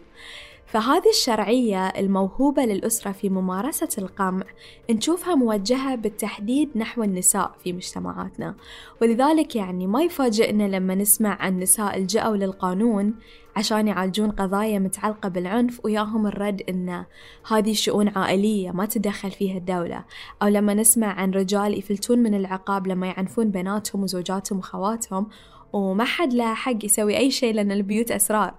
فهذه 0.75 1.09
الشرعية 1.11 1.89
الموهوبة 1.89 2.65
للأسرة 2.65 3.13
في 3.13 3.29
ممارسة 3.29 3.89
القمع 3.99 4.45
نشوفها 4.91 5.35
موجهة 5.35 5.95
بالتحديد 5.95 6.71
نحو 6.77 7.03
النساء 7.03 7.55
في 7.65 7.73
مجتمعاتنا. 7.73 8.55
ولذلك 9.03 9.57
يعني 9.57 9.87
ما 9.87 10.03
يفاجئنا 10.03 10.77
لما 10.77 10.95
نسمع 10.95 11.43
عن 11.43 11.59
نساء 11.59 11.99
الجأوا 11.99 12.37
للقانون 12.37 13.15
عشان 13.57 13.89
يعالجون 13.89 14.31
قضايا 14.31 14.79
متعلقة 14.79 15.29
بالعنف 15.29 15.81
وياهم 15.85 16.27
الرد 16.27 16.63
إن 16.69 17.05
هذه 17.49 17.73
شؤون 17.73 18.09
عائلية 18.09 18.71
ما 18.71 18.87
تدخل 18.87 19.31
فيها 19.31 19.59
الدولة. 19.59 20.05
أو 20.43 20.49
لما 20.49 20.75
نسمع 20.75 21.07
عن 21.07 21.31
رجال 21.31 21.79
يفلتون 21.79 22.19
من 22.19 22.35
العقاب 22.35 22.87
لما 22.87 23.07
يعنفون 23.07 23.51
بناتهم 23.51 24.03
وزوجاتهم 24.03 24.59
وخواتهم 24.59 25.27
وما 25.75 26.05
حد 26.05 26.35
له 26.35 26.55
حق 26.55 26.85
يسوي 26.85 27.17
أي 27.17 27.31
شيء 27.31 27.55
لأن 27.55 27.73
البيوت 27.73 28.11
أسرار. 28.11 28.55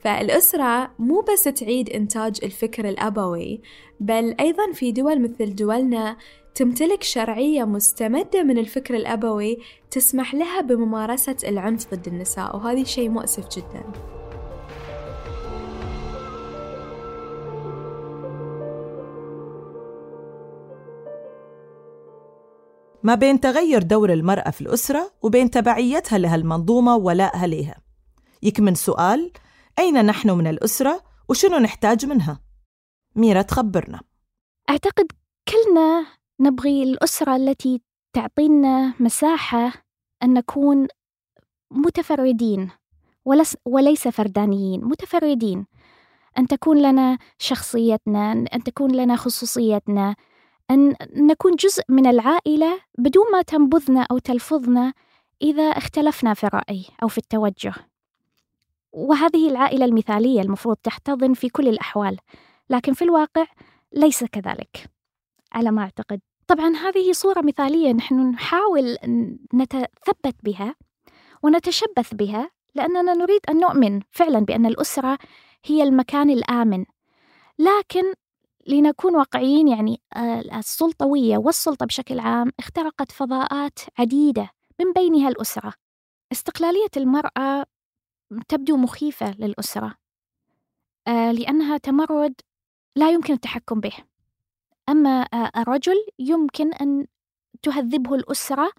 فالأسرة 0.00 0.90
مو 0.98 1.20
بس 1.32 1.42
تعيد 1.44 1.90
إنتاج 1.90 2.38
الفكر 2.42 2.88
الأبوي 2.88 3.60
بل 4.00 4.34
أيضا 4.40 4.72
في 4.72 4.92
دول 4.92 5.22
مثل 5.22 5.54
دولنا 5.54 6.16
تمتلك 6.54 7.02
شرعية 7.02 7.64
مستمدة 7.64 8.42
من 8.42 8.58
الفكر 8.58 8.94
الأبوي 8.94 9.58
تسمح 9.90 10.34
لها 10.34 10.60
بممارسة 10.60 11.36
العنف 11.44 11.94
ضد 11.94 12.06
النساء 12.06 12.56
وهذا 12.56 12.84
شيء 12.84 13.08
مؤسف 13.08 13.48
جداً. 13.58 14.19
ما 23.02 23.14
بين 23.14 23.40
تغير 23.40 23.82
دور 23.82 24.12
المرأة 24.12 24.50
في 24.50 24.60
الأسرة 24.60 25.12
وبين 25.22 25.50
تبعيتها 25.50 26.18
لهالمنظومة 26.18 26.96
وولائها 26.96 27.46
ليها 27.46 27.80
يكمن 28.42 28.74
سؤال 28.74 29.32
أين 29.78 30.06
نحن 30.06 30.30
من 30.30 30.46
الأسرة 30.46 31.02
وشنو 31.28 31.58
نحتاج 31.58 32.06
منها؟ 32.06 32.40
ميرا 33.16 33.42
تخبرنا. 33.42 34.00
أعتقد 34.70 35.06
كلنا 35.48 36.06
نبغي 36.40 36.82
الأسرة 36.82 37.36
التي 37.36 37.80
تعطينا 38.12 38.94
مساحة 39.00 39.72
أن 40.22 40.34
نكون 40.34 40.88
متفردين 41.70 42.70
وليس 43.66 44.08
فردانيين 44.08 44.84
متفردين. 44.84 45.66
أن 46.38 46.46
تكون 46.46 46.82
لنا 46.82 47.18
شخصيتنا 47.38 48.32
أن 48.32 48.62
تكون 48.62 48.92
لنا 48.92 49.16
خصوصيتنا. 49.16 50.16
أن 50.70 50.94
نكون 51.16 51.54
جزء 51.56 51.82
من 51.88 52.06
العائلة 52.06 52.80
بدون 52.98 53.24
ما 53.32 53.42
تنبذنا 53.42 54.06
أو 54.10 54.18
تلفظنا 54.18 54.92
إذا 55.42 55.62
اختلفنا 55.62 56.34
في 56.34 56.44
الرأي 56.44 56.84
أو 57.02 57.08
في 57.08 57.18
التوجه. 57.18 57.74
وهذه 58.92 59.48
العائلة 59.48 59.84
المثالية 59.84 60.42
المفروض 60.42 60.76
تحتضن 60.76 61.34
في 61.34 61.48
كل 61.48 61.68
الأحوال 61.68 62.18
لكن 62.70 62.92
في 62.92 63.02
الواقع 63.02 63.46
ليس 63.92 64.24
كذلك 64.24 64.90
على 65.52 65.70
ما 65.70 65.82
أعتقد. 65.82 66.20
طبعا 66.46 66.76
هذه 66.76 67.12
صورة 67.12 67.40
مثالية 67.40 67.92
نحن 67.92 68.30
نحاول 68.30 68.96
نتثبت 69.54 70.36
بها 70.42 70.74
ونتشبث 71.42 72.14
بها 72.14 72.50
لأننا 72.74 73.14
نريد 73.14 73.40
أن 73.48 73.60
نؤمن 73.60 74.00
فعلا 74.10 74.38
بأن 74.38 74.66
الأسرة 74.66 75.18
هي 75.64 75.82
المكان 75.82 76.30
الآمن. 76.30 76.84
لكن 77.58 78.12
لنكون 78.66 79.16
واقعيين 79.16 79.68
يعني 79.68 80.00
آه، 80.16 80.40
السلطوية 80.40 81.38
والسلطة 81.38 81.86
بشكل 81.86 82.20
عام 82.20 82.52
اخترقت 82.58 83.12
فضاءات 83.12 83.78
عديدة 83.98 84.50
من 84.80 84.92
بينها 84.92 85.28
الأسرة. 85.28 85.74
استقلالية 86.32 86.90
المرأة 86.96 87.66
تبدو 88.48 88.76
مخيفة 88.76 89.34
للأسرة 89.38 89.94
آه، 91.08 91.32
لأنها 91.32 91.78
تمرد 91.78 92.34
لا 92.96 93.10
يمكن 93.10 93.34
التحكم 93.34 93.80
به. 93.80 93.92
أما 94.88 95.28
آه، 95.34 95.50
الرجل 95.56 96.06
يمكن 96.18 96.72
أن 96.72 97.06
تهذبه 97.62 98.14
الأسرة 98.14 98.72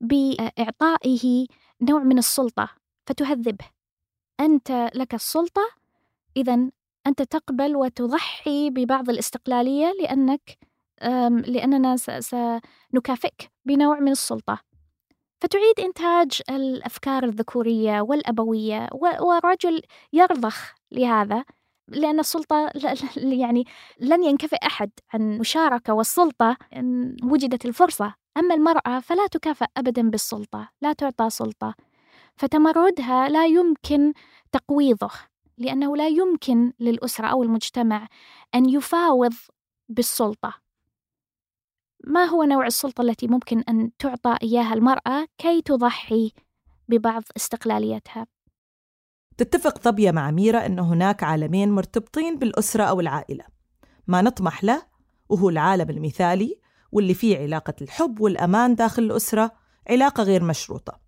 بإعطائه 0.00 1.46
نوع 1.80 2.02
من 2.02 2.18
السلطة 2.18 2.68
فتهذبه. 3.06 3.64
أنت 4.40 4.90
لك 4.94 5.14
السلطة 5.14 5.62
إذا 6.36 6.70
أنت 7.06 7.22
تقبل 7.22 7.76
وتضحي 7.76 8.70
ببعض 8.70 9.10
الاستقلالية 9.10 9.92
لأنك 10.00 10.58
لأننا 11.46 11.96
سنكافئك 11.96 13.50
بنوع 13.64 14.00
من 14.00 14.12
السلطة. 14.12 14.58
فتعيد 15.40 15.80
إنتاج 15.80 16.42
الأفكار 16.50 17.24
الذكورية 17.24 18.00
والأبوية 18.00 18.88
والرجل 19.20 19.82
يرضخ 20.12 20.74
لهذا 20.92 21.44
لأن 21.88 22.20
السلطة 22.20 22.70
يعني 23.16 23.64
لن 24.00 24.24
ينكفئ 24.24 24.66
أحد 24.66 24.90
عن 25.14 25.34
المشاركة 25.34 25.92
والسلطة 25.92 26.56
إن 26.76 27.16
وجدت 27.22 27.66
الفرصة. 27.66 28.14
أما 28.36 28.54
المرأة 28.54 29.00
فلا 29.00 29.26
تكافئ 29.26 29.66
أبدا 29.76 30.10
بالسلطة 30.10 30.68
لا 30.82 30.92
تعطى 30.92 31.30
سلطة. 31.30 31.74
فتمردها 32.36 33.28
لا 33.28 33.46
يمكن 33.46 34.12
تقويضه. 34.52 35.10
لأنه 35.58 35.96
لا 35.96 36.08
يمكن 36.08 36.72
للأسرة 36.80 37.26
أو 37.26 37.42
المجتمع 37.42 38.08
أن 38.54 38.68
يفاوض 38.68 39.34
بالسلطة. 39.88 40.54
ما 42.04 42.24
هو 42.24 42.42
نوع 42.42 42.66
السلطة 42.66 43.02
التي 43.02 43.26
ممكن 43.26 43.60
أن 43.60 43.90
تعطى 43.98 44.36
إياها 44.42 44.74
المرأة 44.74 45.26
كي 45.38 45.62
تضحي 45.62 46.32
ببعض 46.88 47.22
استقلاليتها؟ 47.36 48.26
تتفق 49.36 49.78
طبية 49.78 50.10
مع 50.10 50.30
ميرا 50.30 50.66
أن 50.66 50.78
هناك 50.78 51.22
عالمين 51.22 51.72
مرتبطين 51.72 52.38
بالأسرة 52.38 52.84
أو 52.84 53.00
العائلة. 53.00 53.44
ما 54.06 54.22
نطمح 54.22 54.64
له 54.64 54.82
وهو 55.28 55.48
العالم 55.48 55.90
المثالي 55.90 56.60
واللي 56.92 57.14
فيه 57.14 57.38
علاقة 57.38 57.74
الحب 57.82 58.20
والأمان 58.20 58.74
داخل 58.74 59.02
الأسرة 59.02 59.52
علاقة 59.90 60.22
غير 60.22 60.44
مشروطة. 60.44 61.00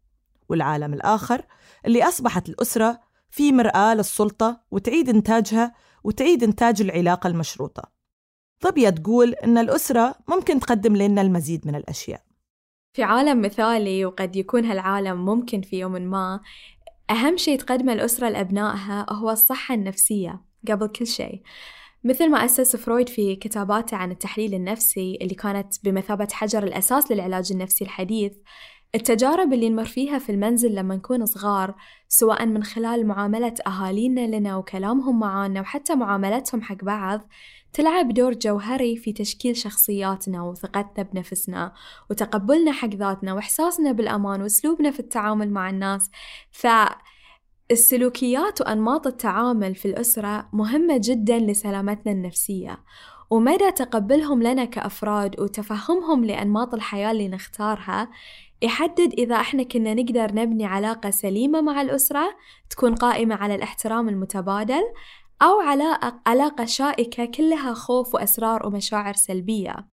والعالم 0.48 0.94
الآخر 0.94 1.46
اللي 1.86 2.08
أصبحت 2.08 2.48
الأسرة 2.48 3.07
في 3.30 3.52
مرآة 3.52 3.94
للسلطة 3.94 4.60
وتعيد 4.70 5.08
إنتاجها 5.08 5.74
وتعيد 6.04 6.42
إنتاج 6.42 6.82
العلاقة 6.82 7.26
المشروطة. 7.26 7.82
ضبية 8.64 8.90
تقول 8.90 9.34
إن 9.34 9.58
الأسرة 9.58 10.14
ممكن 10.28 10.60
تقدم 10.60 10.96
لنا 10.96 11.22
المزيد 11.22 11.66
من 11.66 11.74
الأشياء. 11.74 12.22
في 12.92 13.02
عالم 13.02 13.42
مثالي 13.42 14.04
وقد 14.04 14.36
يكون 14.36 14.64
هالعالم 14.64 15.24
ممكن 15.24 15.60
في 15.62 15.78
يوم 15.78 15.92
ما 15.92 16.40
أهم 17.10 17.36
شيء 17.36 17.58
تقدمه 17.58 17.92
الأسرة 17.92 18.28
لأبنائها 18.28 19.06
هو 19.10 19.30
الصحة 19.30 19.74
النفسية 19.74 20.44
قبل 20.68 20.86
كل 20.86 21.06
شيء. 21.06 21.42
مثل 22.04 22.30
ما 22.30 22.44
أسس 22.44 22.76
فرويد 22.76 23.08
في 23.08 23.36
كتاباته 23.36 23.96
عن 23.96 24.10
التحليل 24.10 24.54
النفسي 24.54 25.18
اللي 25.22 25.34
كانت 25.34 25.84
بمثابة 25.84 26.28
حجر 26.32 26.62
الأساس 26.62 27.12
للعلاج 27.12 27.52
النفسي 27.52 27.84
الحديث 27.84 28.32
التجارب 28.94 29.52
اللي 29.52 29.68
نمر 29.68 29.84
فيها 29.84 30.18
في 30.18 30.32
المنزل 30.32 30.74
لما 30.74 30.96
نكون 30.96 31.26
صغار 31.26 31.74
سواء 32.08 32.46
من 32.46 32.62
خلال 32.62 33.06
معاملة 33.06 33.54
أهالينا 33.66 34.36
لنا 34.36 34.56
وكلامهم 34.56 35.18
معانا 35.20 35.60
وحتى 35.60 35.94
معاملتهم 35.94 36.62
حق 36.62 36.84
بعض 36.84 37.20
تلعب 37.72 38.14
دور 38.14 38.34
جوهري 38.34 38.96
في 38.96 39.12
تشكيل 39.12 39.56
شخصياتنا 39.56 40.42
وثقتنا 40.42 41.04
بنفسنا 41.12 41.72
وتقبلنا 42.10 42.72
حق 42.72 42.88
ذاتنا 42.88 43.34
وإحساسنا 43.34 43.92
بالأمان 43.92 44.42
وأسلوبنا 44.42 44.90
في 44.90 45.00
التعامل 45.00 45.50
مع 45.50 45.70
الناس. 45.70 46.10
فالسلوكيات 47.70 48.60
وأنماط 48.60 49.06
التعامل 49.06 49.74
في 49.74 49.88
الأسرة 49.88 50.48
مهمة 50.52 51.00
جدا 51.04 51.38
لسلامتنا 51.38 52.12
النفسية 52.12 52.78
ومدى 53.30 53.70
تقبلهم 53.70 54.42
لنا 54.42 54.64
كأفراد 54.64 55.40
وتفهمهم 55.40 56.24
لأنماط 56.24 56.74
الحياة 56.74 57.10
اللي 57.10 57.28
نختارها 57.28 58.08
يحدد 58.62 59.12
إذا 59.18 59.36
إحنا 59.36 59.62
كنا 59.62 59.94
نقدر 59.94 60.34
نبني 60.34 60.64
علاقة 60.66 61.10
سليمة 61.10 61.60
مع 61.60 61.80
الأسرة 61.80 62.36
تكون 62.70 62.94
قائمة 62.94 63.34
على 63.34 63.54
الاحترام 63.54 64.08
المتبادل 64.08 64.82
أو 65.42 65.60
علاقة, 65.60 66.20
علاقة 66.26 66.64
شائكة 66.64 67.24
كلها 67.24 67.74
خوف 67.74 68.14
وأسرار 68.14 68.66
ومشاعر 68.66 69.14
سلبية. 69.14 69.88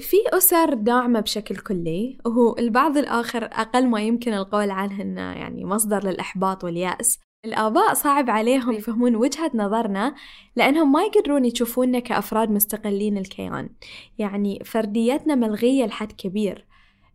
في 0.00 0.16
أسر 0.32 0.74
داعمة 0.74 1.20
بشكل 1.20 1.56
كلي 1.56 2.18
وهو 2.26 2.56
البعض 2.58 2.96
الآخر 2.96 3.44
أقل 3.44 3.86
ما 3.86 4.00
يمكن 4.00 4.34
القول 4.34 4.70
عنه 4.70 5.02
إنه 5.02 5.32
يعني 5.32 5.64
مصدر 5.64 6.04
للإحباط 6.04 6.64
واليأس. 6.64 7.18
الآباء 7.44 7.94
صعب 7.94 8.30
عليهم 8.30 8.72
يفهمون 8.72 9.16
وجهة 9.16 9.50
نظرنا 9.54 10.14
لأنهم 10.56 10.92
ما 10.92 11.02
يقدرون 11.02 11.44
يشوفوننا 11.44 11.98
كأفراد 11.98 12.50
مستقلين 12.50 13.18
الكيان. 13.18 13.68
يعني 14.18 14.62
فرديتنا 14.64 15.34
ملغية 15.34 15.86
لحد 15.86 16.12
كبير. 16.12 16.69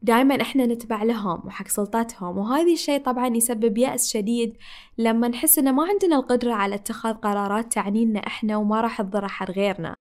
دائما 0.05 0.41
إحنا 0.41 0.65
نتبع 0.65 1.03
لهم 1.03 1.47
وحق 1.47 1.67
سلطتهم 1.67 2.37
وهذا 2.37 2.73
الشيء 2.73 3.03
طبعا 3.03 3.27
يسبب 3.27 3.77
يأس 3.77 4.09
شديد 4.09 4.57
لما 4.97 5.27
نحس 5.27 5.59
انه 5.59 5.71
ما 5.71 5.83
عندنا 5.83 6.15
القدرة 6.15 6.53
على 6.53 6.75
اتخاذ 6.75 7.13
قرارات 7.13 7.73
تعنينا 7.73 8.19
إحنا 8.19 8.57
وما 8.57 8.81
راح 8.81 9.01
تضر 9.01 9.27
حد 9.27 9.51
غيرنا 9.51 9.95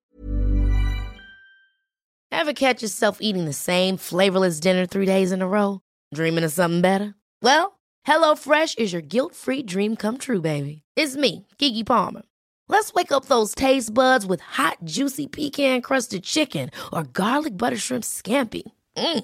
Ever 2.31 2.53
catch 2.53 2.81
yourself 2.83 3.17
eating 3.21 3.45
the 3.45 3.59
same 3.71 3.97
flavorless 3.97 4.59
dinner 4.59 4.85
three 4.85 5.05
days 5.05 5.31
in 5.31 5.41
a 5.41 5.47
row? 5.47 5.79
Dreaming 6.13 6.43
of 6.43 6.51
something 6.51 6.81
better? 6.81 7.15
Well, 7.41 7.79
HelloFresh 8.07 8.77
is 8.77 8.91
your 8.93 9.05
guilt-free 9.13 9.63
dream 9.63 9.95
come 9.95 10.17
true, 10.17 10.41
baby. 10.41 10.83
It's 10.95 11.15
me, 11.15 11.47
Kiki 11.59 11.83
Palmer. 11.83 12.23
Let's 12.67 12.93
wake 12.93 13.11
up 13.11 13.25
those 13.25 13.55
taste 13.55 13.93
buds 13.93 14.25
with 14.25 14.41
hot, 14.57 14.77
juicy 14.83 15.27
pecan-crusted 15.27 16.23
chicken 16.23 16.67
or 16.93 17.03
garlic 17.21 17.55
butter 17.61 17.77
shrimp 17.85 18.03
scampi. 18.03 18.63
Mm. 18.97 19.23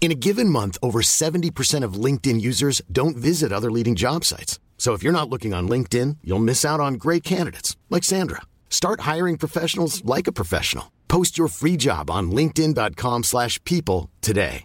In 0.00 0.12
a 0.12 0.14
given 0.14 0.48
month, 0.48 0.78
over 0.80 1.00
70% 1.02 1.84
of 1.84 2.02
LinkedIn 2.04 2.40
users 2.40 2.80
don't 2.90 3.16
visit 3.16 3.52
other 3.52 3.70
leading 3.70 3.96
job 3.96 4.24
sites. 4.24 4.58
So 4.78 4.94
if 4.94 5.02
you're 5.02 5.12
not 5.12 5.28
looking 5.28 5.52
on 5.52 5.68
LinkedIn, 5.68 6.18
you'll 6.24 6.38
miss 6.38 6.64
out 6.64 6.80
on 6.80 6.94
great 6.94 7.24
candidates 7.24 7.76
like 7.90 8.04
Sandra. 8.04 8.42
Start 8.70 9.00
hiring 9.00 9.36
professionals 9.36 10.02
like 10.04 10.26
a 10.26 10.32
professional. 10.32 10.92
Post 11.08 11.36
your 11.36 11.48
free 11.48 11.76
job 11.76 12.10
on 12.10 12.30
linkedin.com/people 12.30 14.08
today. 14.22 14.64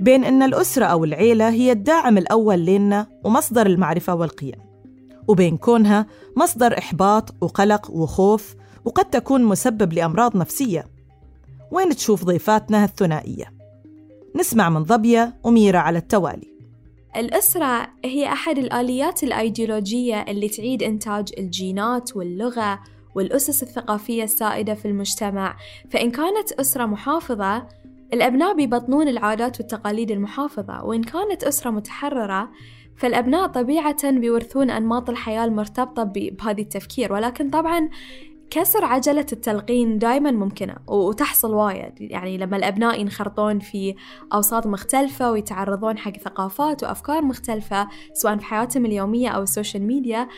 بين 0.00 0.24
إن 0.24 0.42
الأسرة 0.42 0.84
أو 0.84 1.04
العيلة 1.04 1.50
هي 1.50 1.72
الداعم 1.72 2.18
الأول 2.18 2.66
لنا 2.66 3.06
ومصدر 3.24 3.66
المعرفة 3.66 4.14
والقيم 4.14 4.69
وبين 5.30 5.56
كونها 5.56 6.06
مصدر 6.36 6.78
إحباط 6.78 7.34
وقلق 7.40 7.90
وخوف 7.90 8.54
وقد 8.84 9.04
تكون 9.04 9.44
مسبب 9.44 9.92
لأمراض 9.92 10.36
نفسية. 10.36 10.86
وين 11.70 11.96
تشوف 11.96 12.24
ضيفاتنا 12.24 12.84
الثنائية؟ 12.84 13.52
نسمع 14.36 14.70
من 14.70 14.82
ضبية 14.82 15.36
وميرا 15.44 15.78
على 15.78 15.98
التوالي. 15.98 16.50
الأسرة 17.16 17.88
هي 18.04 18.26
أحد 18.26 18.58
الآليات 18.58 19.22
الأيديولوجية 19.22 20.22
اللي 20.22 20.48
تعيد 20.48 20.82
إنتاج 20.82 21.32
الجينات 21.38 22.16
واللغة 22.16 22.80
والأسس 23.14 23.62
الثقافية 23.62 24.24
السائدة 24.24 24.74
في 24.74 24.88
المجتمع. 24.88 25.56
فإن 25.90 26.10
كانت 26.10 26.52
أسرة 26.52 26.86
محافظة 26.86 27.68
الأبناء 28.12 28.54
بيبطنون 28.54 29.08
العادات 29.08 29.60
والتقاليد 29.60 30.10
المحافظة. 30.10 30.84
وإن 30.84 31.02
كانت 31.02 31.44
أسرة 31.44 31.70
متحررة 31.70 32.50
فالأبناء 32.96 33.46
طبيعة 33.46 34.10
بيورثون 34.10 34.70
أنماط 34.70 35.10
الحياة 35.10 35.44
المرتبطة 35.44 36.02
بهذه 36.02 36.60
التفكير 36.60 37.12
ولكن 37.12 37.50
طبعا 37.50 37.88
كسر 38.50 38.84
عجلة 38.84 39.26
التلقين 39.32 39.98
دائما 39.98 40.30
ممكنة 40.30 40.76
وتحصل 40.88 41.54
وايد. 41.54 41.92
يعني 42.00 42.38
لما 42.38 42.56
الأبناء 42.56 43.00
ينخرطون 43.00 43.58
في 43.58 43.94
أوساط 44.34 44.66
مختلفة 44.66 45.32
ويتعرضون 45.32 45.98
حق 45.98 46.16
ثقافات 46.16 46.82
وأفكار 46.82 47.22
مختلفة 47.22 47.88
سواء 48.12 48.36
في 48.36 48.44
حياتهم 48.44 48.86
اليومية 48.86 49.28
أو 49.28 49.42
ال 49.42 49.48
social 49.48 49.82
media 49.82 50.28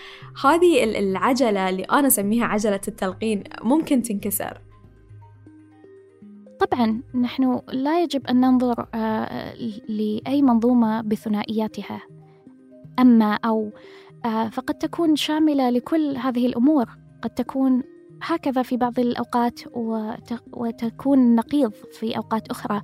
هذه 0.44 0.84
العجلة 0.84 1.68
اللي 1.68 1.82
أنا 1.82 2.06
أسميها 2.06 2.44
عجلة 2.44 2.80
التلقين 2.88 3.44
ممكن 3.62 4.02
تنكسر. 4.02 4.60
طبعا 6.60 7.02
نحن 7.14 7.60
لا 7.68 8.02
يجب 8.02 8.26
أن 8.26 8.40
ننظر 8.40 8.86
لأي 9.88 10.42
منظومة 10.42 11.00
بثنائياتها. 11.00 12.02
أما 12.98 13.38
أو 13.44 13.70
فقد 14.50 14.74
تكون 14.74 15.16
شاملة 15.16 15.70
لكل 15.70 16.16
هذه 16.16 16.46
الأمور. 16.46 16.88
قد 17.22 17.30
تكون 17.30 17.82
هكذا 18.22 18.62
في 18.62 18.76
بعض 18.76 19.00
الأوقات 19.00 19.60
وتكون 20.52 21.34
نقيض 21.34 21.72
في 21.72 22.16
أوقات 22.16 22.48
أخرى. 22.48 22.82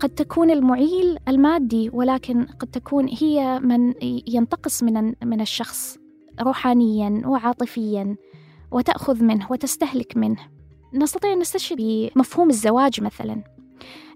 قد 0.00 0.08
تكون 0.08 0.50
المعيل 0.50 1.18
المادي 1.28 1.90
ولكن 1.92 2.44
قد 2.44 2.68
تكون 2.68 3.08
هي 3.08 3.60
من 3.60 3.94
ينتقص 4.26 4.82
من 4.82 5.14
من 5.24 5.40
الشخص 5.40 5.98
روحانيا 6.40 7.22
وعاطفيا 7.24 8.16
وتأخذ 8.70 9.24
منه 9.24 9.46
وتستهلك 9.50 10.16
منه. 10.16 10.40
نستطيع 10.94 11.32
أن 11.32 11.38
نستشهد 11.38 11.78
بمفهوم 11.80 12.50
الزواج 12.50 13.00
مثلا. 13.00 13.42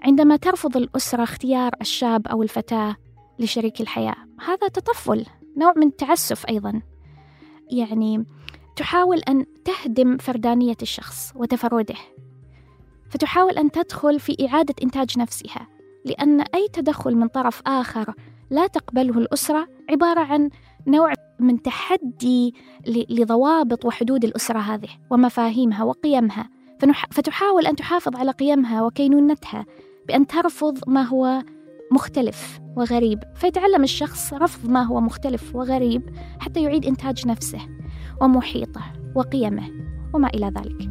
عندما 0.02 0.36
ترفض 0.36 0.76
الأسرة 0.76 1.22
اختيار 1.22 1.72
الشاب 1.80 2.26
أو 2.26 2.42
الفتاة 2.42 2.96
لشريك 3.40 3.80
الحياة. 3.80 4.16
هذا 4.40 4.68
تطفل 4.68 5.26
نوع 5.56 5.72
من 5.76 5.86
التعسف 5.86 6.46
أيضا. 6.46 6.82
يعني 7.70 8.24
تحاول 8.76 9.18
أن 9.18 9.46
تهدم 9.64 10.18
فردانية 10.18 10.76
الشخص 10.82 11.32
وتفرده. 11.34 11.94
فتحاول 13.10 13.52
أن 13.52 13.70
تدخل 13.70 14.20
في 14.20 14.46
إعادة 14.46 14.74
إنتاج 14.82 15.18
نفسها 15.18 15.68
لأن 16.04 16.40
أي 16.40 16.68
تدخل 16.72 17.16
من 17.16 17.28
طرف 17.28 17.62
آخر 17.66 18.14
لا 18.50 18.66
تقبله 18.66 19.18
الأسرة 19.18 19.68
عبارة 19.90 20.20
عن 20.20 20.50
نوع 20.86 21.12
من 21.38 21.62
تحدي 21.62 22.54
لضوابط 22.86 23.84
وحدود 23.84 24.24
الأسرة 24.24 24.58
هذه 24.58 24.88
ومفاهيمها 25.10 25.84
وقيمها. 25.84 26.50
فتحاول 27.10 27.66
أن 27.66 27.76
تحافظ 27.76 28.16
على 28.16 28.30
قيمها 28.30 28.82
وكينونتها 28.82 29.66
بأن 30.08 30.26
ترفض 30.26 30.78
ما 30.86 31.02
هو 31.02 31.42
مختلف 31.92 32.60
وغريب 32.76 33.18
فيتعلم 33.34 33.82
الشخص 33.82 34.32
رفض 34.32 34.68
ما 34.68 34.82
هو 34.82 35.00
مختلف 35.00 35.54
وغريب 35.54 36.16
حتى 36.40 36.62
يعيد 36.62 36.86
إنتاج 36.86 37.26
نفسه 37.26 37.60
ومحيطه 38.20 38.82
وقيمه 39.14 39.70
وما 40.14 40.28
إلى 40.28 40.46
ذلك 40.46 40.90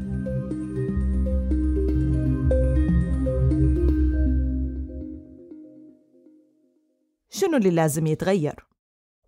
شنو 7.29 7.57
اللي 7.57 7.69
لازم 7.69 8.07
يتغير؟ 8.07 8.65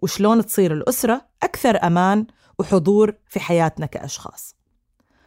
وشلون 0.01 0.45
تصير 0.45 0.73
الأسرة 0.73 1.21
أكثر 1.43 1.83
أمان 1.83 2.27
وحضور 2.59 3.13
في 3.27 3.39
حياتنا 3.39 3.85
كأشخاص 3.85 4.55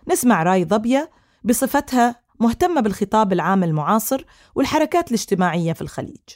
نسمع 0.09 0.42
رأي 0.42 0.64
ضبية 0.64 1.11
بصفتها 1.44 2.23
مهتمة 2.40 2.80
بالخطاب 2.80 3.32
العام 3.32 3.64
المعاصر 3.64 4.24
والحركات 4.54 5.08
الاجتماعية 5.08 5.72
في 5.72 5.82
الخليج. 5.82 6.28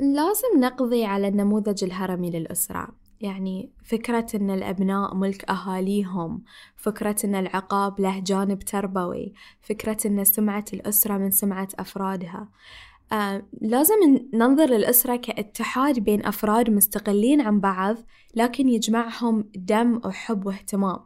لازم 0.00 0.60
نقضي 0.60 1.04
على 1.04 1.28
النموذج 1.28 1.84
الهرمي 1.84 2.30
للأسرة. 2.30 2.88
يعني 3.20 3.72
فكرة 3.84 4.26
أن 4.34 4.50
الأبناء 4.50 5.14
ملك 5.14 5.50
أهاليهم 5.50 6.42
فكرة 6.76 7.16
أن 7.24 7.34
العقاب 7.34 8.00
له 8.00 8.18
جانب 8.18 8.58
تربوي 8.58 9.32
فكرة 9.60 9.96
أن 10.06 10.24
سمعة 10.24 10.64
الأسرة 10.72 11.16
من 11.18 11.30
سمعة 11.30 11.68
أفرادها. 11.78 12.48
آه، 13.12 13.42
لازم 13.60 13.94
ننظر 14.34 14.64
للأسرة 14.66 15.16
كاتحاد 15.16 15.98
بين 15.98 16.26
أفراد 16.26 16.70
مستقلين 16.70 17.40
عن 17.40 17.60
بعض 17.60 17.96
لكن 18.34 18.68
يجمعهم 18.68 19.44
دم 19.54 20.00
وحب 20.04 20.46
واهتمام. 20.46 20.98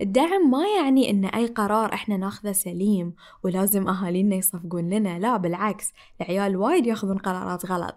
الدعم 0.00 0.50
ما 0.50 0.66
يعني 0.78 1.10
أن 1.10 1.24
أي 1.24 1.46
قرار 1.46 1.94
إحنا 1.94 2.16
ناخذه 2.16 2.52
سليم 2.52 3.14
ولازم 3.44 3.88
أهالينا 3.88 4.36
يصفقون 4.36 4.90
لنا 4.90 5.18
لا 5.18 5.36
بالعكس 5.36 5.92
العيال 6.20 6.56
وايد 6.56 6.86
ياخذون 6.86 7.18
قرارات 7.18 7.66
غلط. 7.66 7.94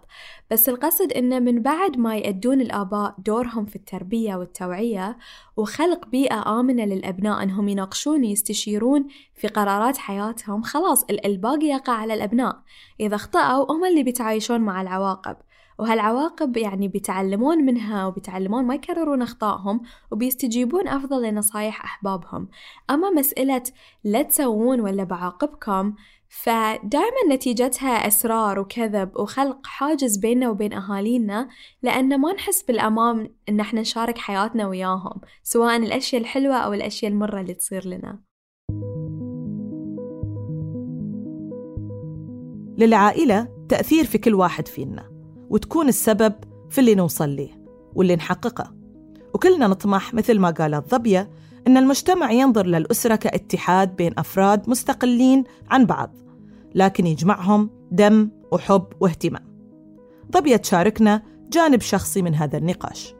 بس 0.50 0.68
القصد 0.68 1.12
أنه 1.12 1.38
من 1.38 1.62
بعد 1.62 1.98
ما 1.98 2.16
يأدون 2.16 2.60
الآباء 2.60 3.14
دورهم 3.18 3.66
في 3.66 3.76
التربية 3.76 4.36
والتوعية 4.36 5.18
وخلق 5.56 6.06
بيئة 6.06 6.60
آمنة 6.60 6.84
للأبناء 6.84 7.42
أنهم 7.42 7.68
يناقشون 7.68 8.20
ويستشيرون 8.20 9.06
في 9.34 9.48
قرارات 9.48 9.96
حياتهم 9.96 10.62
خلاص 10.62 11.04
الباقي 11.04 11.66
يقع 11.66 11.92
على 11.92 12.14
الأبناء. 12.14 12.62
إذا 13.00 13.14
اخطأوا 13.14 13.72
هم 13.72 13.84
اللي 13.84 14.02
بيتعايشون 14.02 14.60
مع 14.60 14.82
العواقب. 14.82 15.36
وهالعواقب 15.78 16.56
يعني 16.56 16.88
بيتعلمون 16.88 17.58
منها 17.58 18.06
وبيتعلمون 18.06 18.64
ما 18.64 18.74
يكررون 18.74 19.22
أخطائهم 19.22 19.80
وبيستجيبون 20.10 20.88
أفضل 20.88 21.22
لنصايح 21.22 21.84
أحبابهم. 21.84 22.48
أما 22.90 23.10
مسألة 23.10 23.62
لا 24.04 24.22
تسوون 24.22 24.80
ولا 24.80 25.04
بعاقبكم 25.04 25.94
فدائما 26.28 27.34
نتيجتها 27.34 28.06
أسرار 28.06 28.58
وكذب 28.58 29.16
وخلق 29.16 29.66
حاجز 29.66 30.16
بيننا 30.16 30.50
وبين 30.50 30.72
أهالينا 30.72 31.48
لأن 31.82 32.20
ما 32.20 32.32
نحس 32.32 32.62
بالأمان 32.62 33.30
إن 33.48 33.60
إحنا 33.60 33.80
نشارك 33.80 34.18
حياتنا 34.18 34.66
وياهم 34.66 35.20
سواء 35.42 35.76
الأشياء 35.76 36.22
الحلوة 36.22 36.56
أو 36.56 36.72
الأشياء 36.72 37.12
المرة 37.12 37.40
اللي 37.40 37.54
تصير 37.54 37.86
لنا. 37.86 38.20
للعائلة 42.78 43.48
تأثير 43.68 44.04
في 44.04 44.18
كل 44.18 44.34
واحد 44.34 44.68
فينا. 44.68 45.17
وتكون 45.50 45.88
السبب 45.88 46.32
في 46.70 46.80
اللي 46.80 46.94
نوصل 46.94 47.28
ليه 47.28 47.60
واللي 47.94 48.16
نحققه. 48.16 48.74
وكلنا 49.34 49.66
نطمح 49.66 50.14
مثل 50.14 50.38
ما 50.38 50.50
قالت 50.50 50.94
ضبية 50.94 51.30
أن 51.66 51.76
المجتمع 51.76 52.32
ينظر 52.32 52.66
للأسرة 52.66 53.16
كاتحاد 53.16 53.96
بين 53.96 54.12
أفراد 54.18 54.70
مستقلين 54.70 55.44
عن 55.70 55.86
بعض 55.86 56.10
لكن 56.74 57.06
يجمعهم 57.06 57.70
دم 57.90 58.30
وحب 58.52 58.84
واهتمام. 59.00 59.42
ضبية 60.30 60.56
تشاركنا 60.56 61.22
جانب 61.52 61.80
شخصي 61.80 62.22
من 62.22 62.34
هذا 62.34 62.58
النقاش. 62.58 63.14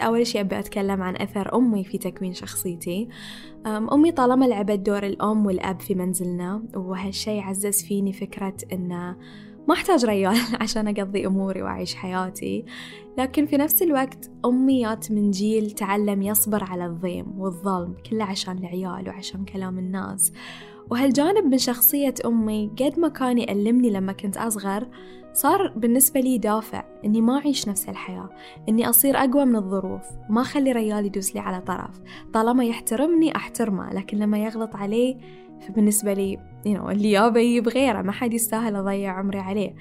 أول 0.00 0.26
شيء 0.26 0.40
أبي 0.40 0.58
أتكلم 0.58 1.02
عن 1.02 1.16
أثر 1.16 1.56
أمي 1.56 1.84
في 1.84 1.98
تكوين 1.98 2.34
شخصيتي. 2.34 3.08
أمي 3.66 4.12
طالما 4.12 4.44
لعبت 4.44 4.78
دور 4.78 5.06
الأم 5.06 5.46
والأب 5.46 5.80
في 5.80 5.94
منزلنا 5.94 6.62
وهالشي 6.74 7.40
عزز 7.40 7.82
فيني 7.82 8.12
فكرة 8.12 8.56
أنه 8.72 9.16
ما 9.68 9.74
أحتاج 9.74 10.04
ريال 10.04 10.36
عشان 10.60 10.88
أقضي 10.88 11.26
أموري 11.26 11.62
وأعيش 11.62 11.94
حياتي. 11.94 12.64
لكن 13.18 13.46
في 13.46 13.56
نفس 13.56 13.82
الوقت 13.82 14.30
أمي 14.44 14.82
جات 14.82 15.12
من 15.12 15.30
جيل 15.30 15.70
تعلم 15.70 16.22
يصبر 16.22 16.64
على 16.64 16.86
الضيم 16.86 17.40
والظلم 17.40 17.94
كله 18.10 18.24
عشان 18.24 18.58
العيال 18.58 19.08
وعشان 19.08 19.44
كلام 19.44 19.78
الناس. 19.78 20.32
وهالجانب 20.90 21.44
من 21.44 21.58
شخصية 21.58 22.14
أمي 22.26 22.70
قد 22.80 22.98
ما 22.98 23.08
كان 23.08 23.38
يألمني 23.38 23.90
لما 23.90 24.12
كنت 24.12 24.36
أصغر 24.36 24.88
صار 25.32 25.72
بالنسبة 25.76 26.20
لي 26.20 26.38
دافع 26.38 26.84
إني 27.04 27.20
ما 27.20 27.38
أعيش 27.38 27.68
نفس 27.68 27.88
الحياة 27.88 28.30
إني 28.68 28.88
أصير 28.88 29.16
أقوى 29.16 29.44
من 29.44 29.56
الظروف 29.56 30.02
ما 30.30 30.40
أخلي 30.40 30.72
ريال 30.72 31.06
يدوس 31.06 31.34
لي 31.34 31.40
على 31.40 31.60
طرف. 31.60 32.00
طالما 32.32 32.64
يحترمني 32.64 33.36
أحترمه 33.36 33.92
لكن 33.92 34.18
لما 34.18 34.38
يغلط 34.38 34.76
عليه 34.76 35.16
فبالنسبة 35.68 36.12
لي 36.12 36.38
you 36.66 36.78
know, 36.78 36.88
اللي 36.90 37.10
يابا 37.10 37.40
يجيب 37.40 37.68
غيره 37.68 38.02
ما 38.02 38.12
حد 38.12 38.34
يستاهل 38.34 38.76
أضيع 38.76 39.12
عمري 39.12 39.38
عليه. 39.38 39.74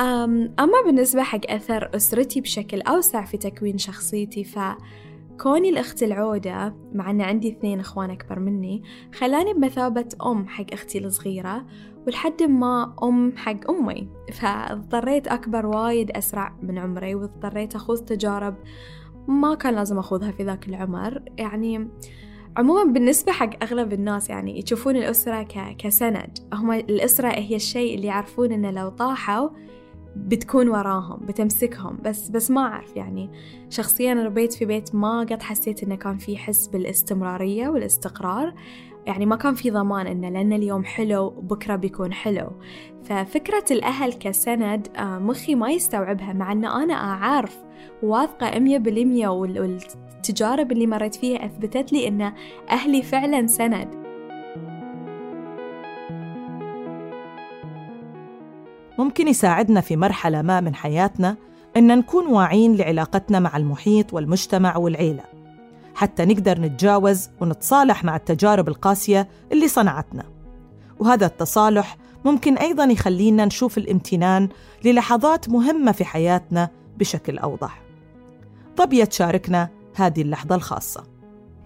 أما 0.00 0.82
بالنسبة 0.86 1.22
حق 1.22 1.50
أثر 1.50 1.90
أسرتي 1.96 2.40
بشكل 2.40 2.80
أوسع 2.80 3.24
في 3.24 3.36
تكوين 3.36 3.78
شخصيتي 3.78 4.44
ف 4.44 4.58
كوني 5.40 5.68
الأخت 5.68 6.02
العودة 6.02 6.74
مع 6.92 7.10
أن 7.10 7.20
عندي 7.20 7.48
اثنين 7.48 7.80
إخوان 7.80 8.10
أكبر 8.10 8.38
مني 8.38 8.82
خلاني 9.14 9.54
بمثابة 9.54 10.08
أم 10.26 10.48
حق 10.48 10.64
أختي 10.72 10.98
الصغيرة 10.98 11.66
ولحد 12.06 12.42
ما 12.42 12.94
أم 13.02 13.36
حق 13.36 13.70
أمي. 13.70 14.08
فاضطريت 14.32 15.28
أكبر 15.28 15.66
وايد 15.66 16.10
أسرع 16.10 16.56
من 16.62 16.78
عمري 16.78 17.14
واضطريت 17.14 17.74
أخوض 17.74 17.98
تجارب 17.98 18.54
ما 19.28 19.54
كان 19.54 19.74
لازم 19.74 19.98
أخوضها 19.98 20.30
في 20.30 20.42
ذاك 20.42 20.68
العمر. 20.68 21.22
يعني 21.38 21.88
عموما 22.56 22.92
بالنسبة 22.92 23.32
حق 23.32 23.50
أغلب 23.62 23.92
الناس 23.92 24.30
يعني 24.30 24.58
يشوفون 24.58 24.96
الأسرة 24.96 25.42
ك... 25.42 25.76
كسند. 25.78 26.38
هم 26.52 26.72
الأسرة 26.72 27.28
هي 27.28 27.56
الشيء 27.56 27.94
اللي 27.94 28.06
يعرفون 28.06 28.52
إنه 28.52 28.70
لو 28.70 28.88
طاحوا 28.88 29.48
بتكون 30.16 30.68
وراهم 30.68 31.26
بتمسكهم. 31.26 31.98
بس 32.04 32.28
بس 32.28 32.50
ما 32.50 32.60
أعرف 32.60 32.96
يعني. 32.96 33.30
شخصيا 33.70 34.14
ربيت 34.14 34.52
في 34.52 34.64
بيت 34.64 34.94
ما 34.94 35.20
قد 35.20 35.42
حسيت 35.42 35.82
إنه 35.82 35.94
كان 35.94 36.18
في 36.18 36.36
حس 36.36 36.66
بالاستمرارية 36.66 37.68
والاستقرار. 37.68 38.54
يعني 39.06 39.26
ما 39.26 39.36
كان 39.36 39.54
في 39.54 39.70
ضمان 39.70 40.06
إنه 40.06 40.28
لأن 40.28 40.52
اليوم 40.52 40.84
حلو 40.84 41.30
بكرة 41.30 41.76
بيكون 41.76 42.12
حلو. 42.12 42.50
ففكرة 43.04 43.64
الأهل 43.70 44.12
كسند 44.12 44.88
آه، 44.96 45.18
مخي 45.18 45.54
ما 45.54 45.70
يستوعبها 45.70 46.32
مع 46.32 46.52
أن 46.52 46.64
أنا 46.64 46.94
أعرف 46.94 47.58
واثقة 48.02 48.50
100% 48.50 50.09
التجارب 50.20 50.72
اللي 50.72 50.86
مريت 50.86 51.14
فيها 51.14 51.46
أثبتت 51.46 51.92
لي 51.92 52.08
أن 52.08 52.32
أهلي 52.70 53.02
فعلا 53.02 53.46
سند. 53.46 53.88
ممكن 58.98 59.28
يساعدنا 59.28 59.80
في 59.80 59.96
مرحلة 59.96 60.42
ما 60.42 60.60
من 60.60 60.74
حياتنا 60.74 61.36
إن 61.76 61.98
نكون 61.98 62.26
واعين 62.26 62.76
لعلاقتنا 62.76 63.40
مع 63.40 63.56
المحيط 63.56 64.14
والمجتمع 64.14 64.76
والعيلة. 64.76 65.22
حتى 65.94 66.24
نقدر 66.24 66.60
نتجاوز 66.60 67.30
ونتصالح 67.40 68.04
مع 68.04 68.16
التجارب 68.16 68.68
القاسية 68.68 69.28
اللي 69.52 69.68
صنعتنا. 69.68 70.24
وهذا 70.98 71.26
التصالح 71.26 71.96
ممكن 72.24 72.56
أيضا 72.56 72.84
يخلينا 72.84 73.44
نشوف 73.44 73.78
الامتنان 73.78 74.48
للحظات 74.84 75.48
مهمة 75.48 75.92
في 75.92 76.04
حياتنا 76.04 76.68
بشكل 76.98 77.38
أوضح. 77.38 77.82
طب 78.76 78.92
يا 78.92 79.04
تشاركنا 79.04 79.79
هذه 79.94 80.22
اللحظة 80.22 80.54
الخاصة. 80.54 81.04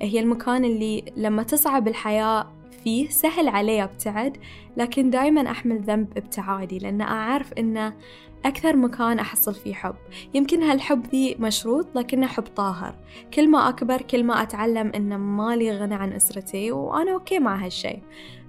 هي 0.01 0.21
المكان 0.21 0.65
اللي 0.65 1.05
لما 1.17 1.43
تصعب 1.43 1.89
الحياة 1.89 2.53
فيه 2.85 3.09
سهل 3.09 3.49
علي 3.49 3.85
أبتعد 3.85 4.37
لكن 4.77 5.11
دايما 5.11 5.51
أحمل 5.51 5.81
ذنب 5.81 6.19
ابتعادي 6.19 6.79
لأن 6.79 7.01
أعرف 7.01 7.53
أنه 7.53 7.95
أكثر 8.45 8.77
مكان 8.77 9.19
أحصل 9.19 9.55
فيه 9.55 9.75
حب. 9.75 9.95
يمكن 10.35 10.63
هالحب 10.63 11.07
ذي 11.07 11.37
مشروط 11.39 11.87
لكنه 11.95 12.27
حب 12.27 12.43
طاهر. 12.43 12.95
كل 13.35 13.51
ما 13.51 13.69
أكبر 13.69 14.03
كل 14.03 14.25
ما 14.25 14.43
أتعلم 14.43 14.93
أن 14.95 15.17
مالي 15.17 15.79
غنى 15.79 15.95
عن 15.95 16.13
أسرتي 16.13 16.73
وأنا 16.73 17.13
أوكي 17.13 17.39
مع 17.39 17.65
هالشي. 17.65 17.99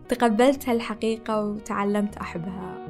تقبلت 0.10 0.70
هالحقيقة 0.70 1.46
وتعلمت 1.46 2.18
أحبها. 2.18 2.86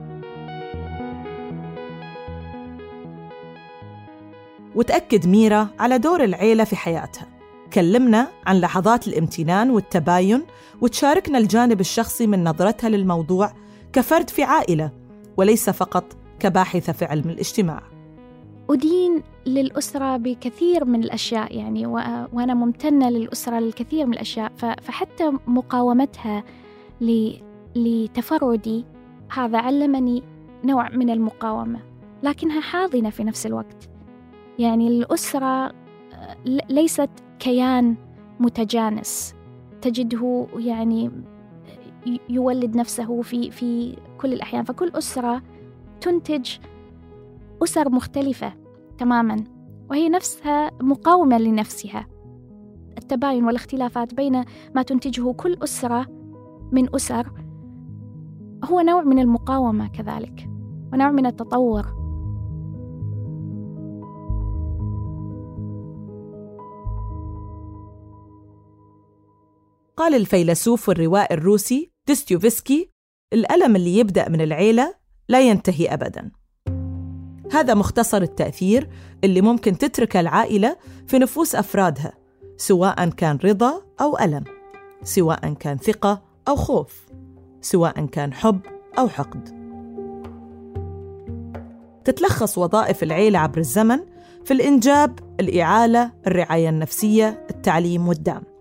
وتأكد 4.76 5.28
ميرا 5.28 5.68
على 5.80 5.98
دور 5.98 6.24
العيلة 6.24 6.64
في 6.64 6.76
حياتها. 6.76 7.28
كلمنا 7.74 8.28
عن 8.46 8.60
لحظات 8.60 9.08
الامتنان 9.08 9.70
والتباين 9.72 10.44
وتشاركنا 10.82 11.38
الجانب 11.38 11.80
الشخصي 11.80 12.28
من 12.28 12.44
نظرتها 12.44 12.90
للموضوع 12.90 13.52
كفرد 13.94 14.30
في 14.30 14.44
عائلة 14.44 14.92
وليس 15.38 15.70
فقط 15.70 16.04
كباحثة 16.40 16.94
في 16.94 17.06
علم 17.06 17.30
الاجتماع. 17.30 17.84
أدين 18.70 19.24
للأسرة 19.46 20.18
بكثير 20.18 20.86
من 20.86 21.04
الأشياء 21.04 21.56
يعني 21.58 21.86
وأنا 22.34 22.54
ممتنة 22.54 23.10
للأسرة 23.10 23.60
للكثير 23.60 24.06
من 24.06 24.14
الأشياء 24.14 24.52
فحتى 24.58 25.32
مقاومتها 25.48 26.44
لتفردي 27.76 28.86
هذا 29.34 29.58
علمني 29.58 30.24
نوع 30.64 30.90
من 30.90 31.10
المقاومة 31.10 31.80
لكنها 32.24 32.62
حاضنة 32.62 33.10
في 33.10 33.24
نفس 33.24 33.46
الوقت. 33.46 33.95
يعني 34.60 34.88
الأسرة 34.88 35.72
ليست 36.70 37.10
كيان 37.40 37.96
متجانس. 38.40 39.36
تجده 39.82 40.48
يعني 40.56 41.12
يولد 42.30 42.76
نفسه 42.76 43.22
في 43.22 43.52
في 43.52 43.98
كل 44.18 44.34
الأحيان. 44.34 44.64
فكل 44.64 44.92
أسرة 44.96 45.42
تنتج 46.02 46.58
أسر 47.64 47.90
مختلفة 47.90 48.54
تماما 48.98 49.44
وهي 49.90 50.10
نفسها 50.10 50.72
مقاومة 50.82 51.38
لنفسها. 51.38 52.08
التباين 52.98 53.46
والاختلافات 53.46 54.14
بين 54.14 54.44
ما 54.76 54.82
تنتجه 54.82 55.32
كل 55.32 55.58
أسرة 55.64 56.06
من 56.72 56.96
أسر 56.96 57.32
هو 58.64 58.80
نوع 58.82 59.04
من 59.04 59.20
المقاومة 59.20 59.88
كذلك 59.88 60.50
ونوع 60.94 61.12
من 61.12 61.26
التطور. 61.26 62.05
قال 69.98 70.16
الفيلسوف 70.16 70.90
والروائي 70.90 71.36
الروسي 71.38 71.92
ديستيوفسكي 72.08 72.90
الألم 73.34 73.76
اللي 73.76 73.98
يبدأ 73.98 74.30
من 74.30 74.42
العيلة 74.42 74.96
لا 75.30 75.42
ينتهي 75.42 75.94
أبداً. 75.94 76.32
هذا 77.52 77.74
مختصر 77.74 78.22
التأثير 78.22 78.90
اللي 79.24 79.42
ممكن 79.42 79.78
تترك 79.78 80.18
العائلة 80.18 80.78
في 81.08 81.20
نفوس 81.20 81.56
أفرادها 81.56 82.14
سواء 82.58 83.10
كان 83.10 83.38
رضا 83.44 83.82
أو 84.02 84.20
ألم 84.20 84.44
سواء 85.04 85.54
كان 85.54 85.78
ثقة 85.78 86.24
أو 86.48 86.56
خوف 86.56 87.06
سواء 87.62 88.06
كان 88.06 88.34
حب 88.34 88.60
أو 88.98 89.10
حقد. 89.10 89.66
تتلخص 92.06 92.58
وظائف 92.58 93.04
العيلة 93.04 93.40
عبر 93.40 93.58
الزمن 93.58 94.00
في 94.46 94.54
الإنجاب، 94.54 95.20
الإعالة، 95.40 96.12
الرعاية 96.28 96.70
النفسية، 96.70 97.46
التعليم 97.50 98.08
والدعم. 98.08 98.55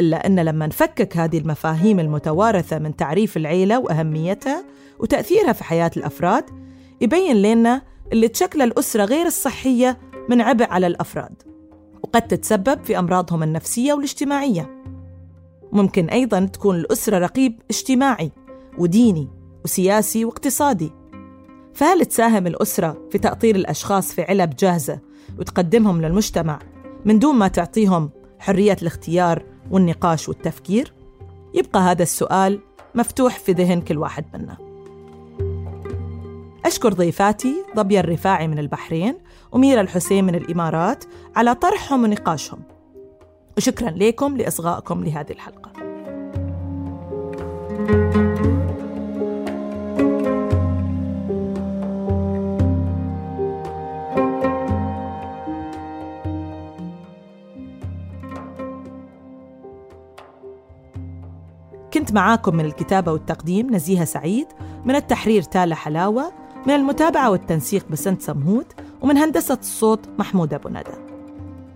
إلا 0.00 0.26
أن 0.26 0.40
لما 0.40 0.66
نفكك 0.66 1.16
هذه 1.16 1.38
المفاهيم 1.38 2.00
المتوارثة 2.00 2.78
من 2.78 2.96
تعريف 2.96 3.36
العيلة 3.36 3.78
وأهميتها 3.78 4.64
وتأثيرها 4.98 5.52
في 5.52 5.64
حياة 5.64 5.90
الأفراد 5.96 6.44
يبين 7.00 7.42
لنا 7.42 7.82
اللي 8.12 8.28
تشكل 8.28 8.62
الأسرة 8.62 9.04
غير 9.04 9.26
الصحية 9.26 9.98
من 10.28 10.40
عبء 10.40 10.70
على 10.70 10.86
الأفراد 10.86 11.42
وقد 12.02 12.22
تتسبب 12.22 12.84
في 12.84 12.98
أمراضهم 12.98 13.42
النفسية 13.42 13.92
والاجتماعية. 13.92 14.82
ممكن 15.72 16.08
أيضا 16.08 16.44
تكون 16.44 16.76
الأسرة 16.76 17.18
رقيب 17.18 17.60
اجتماعي 17.70 18.32
وديني 18.78 19.28
وسياسي 19.64 20.24
واقتصادي. 20.24 20.92
فهل 21.74 22.06
تساهم 22.06 22.46
الأسرة 22.46 23.08
في 23.10 23.18
تأطير 23.18 23.56
الأشخاص 23.56 24.12
في 24.12 24.22
علب 24.22 24.56
جاهزة 24.56 25.00
وتقدمهم 25.38 26.02
للمجتمع 26.02 26.58
من 27.04 27.18
دون 27.18 27.34
ما 27.34 27.48
تعطيهم 27.48 28.10
حرية 28.38 28.76
الاختيار 28.82 29.55
والنقاش 29.70 30.28
والتفكير؟ 30.28 30.92
يبقى 31.54 31.80
هذا 31.80 32.02
السؤال 32.02 32.60
مفتوح 32.94 33.38
في 33.38 33.52
ذهن 33.52 33.80
كل 33.80 33.98
واحد 33.98 34.24
منا. 34.34 34.56
أشكر 36.64 36.92
ضيفاتي 36.92 37.54
ضبيا 37.76 38.00
الرفاعي 38.00 38.48
من 38.48 38.58
البحرين 38.58 39.14
وميرا 39.52 39.80
الحسين 39.80 40.24
من 40.24 40.34
الإمارات 40.34 41.04
على 41.36 41.54
طرحهم 41.54 42.04
ونقاشهم. 42.04 42.58
وشكرا 43.56 43.90
لكم 43.90 44.36
لإصغائكم 44.36 45.04
لهذه 45.04 45.32
الحلقة. 45.32 45.72
thank 47.86 48.14
you 48.14 48.35
كنت 61.96 62.12
معاكم 62.12 62.56
من 62.56 62.64
الكتابة 62.64 63.12
والتقديم 63.12 63.74
نزيهة 63.74 64.04
سعيد 64.04 64.46
من 64.84 64.94
التحرير 64.94 65.42
تالا 65.42 65.74
حلاوة 65.74 66.32
من 66.66 66.74
المتابعة 66.74 67.30
والتنسيق 67.30 67.88
بسنت 67.88 68.22
سمهوت 68.22 68.66
ومن 69.00 69.16
هندسة 69.16 69.54
الصوت 69.54 70.08
محمود 70.18 70.54
أبو 70.54 70.68
ندى. 70.68 70.90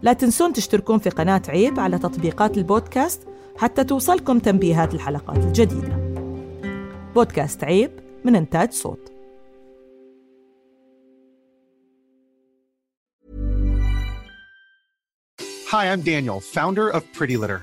لا 0.02 0.12
تنسون 0.12 0.52
تشتركون 0.52 0.98
في 0.98 1.10
قناة 1.10 1.42
عيب 1.48 1.80
على 1.80 1.98
تطبيقات 1.98 2.58
البودكاست 2.58 3.28
حتى 3.58 3.84
توصلكم 3.84 4.38
تنبيهات 4.38 4.94
الحلقات 4.94 5.36
الجديدة. 5.36 6.14
بودكاست 7.14 7.64
عيب 7.64 7.90
من 8.24 8.36
إنتاج 8.36 8.72
صوت. 8.72 9.12
Hi, 15.70 15.84
I'm 15.92 16.02
Daniel, 16.02 16.40
founder 16.40 16.90
of 16.90 17.02
Pretty 17.18 17.36
Litter. 17.36 17.62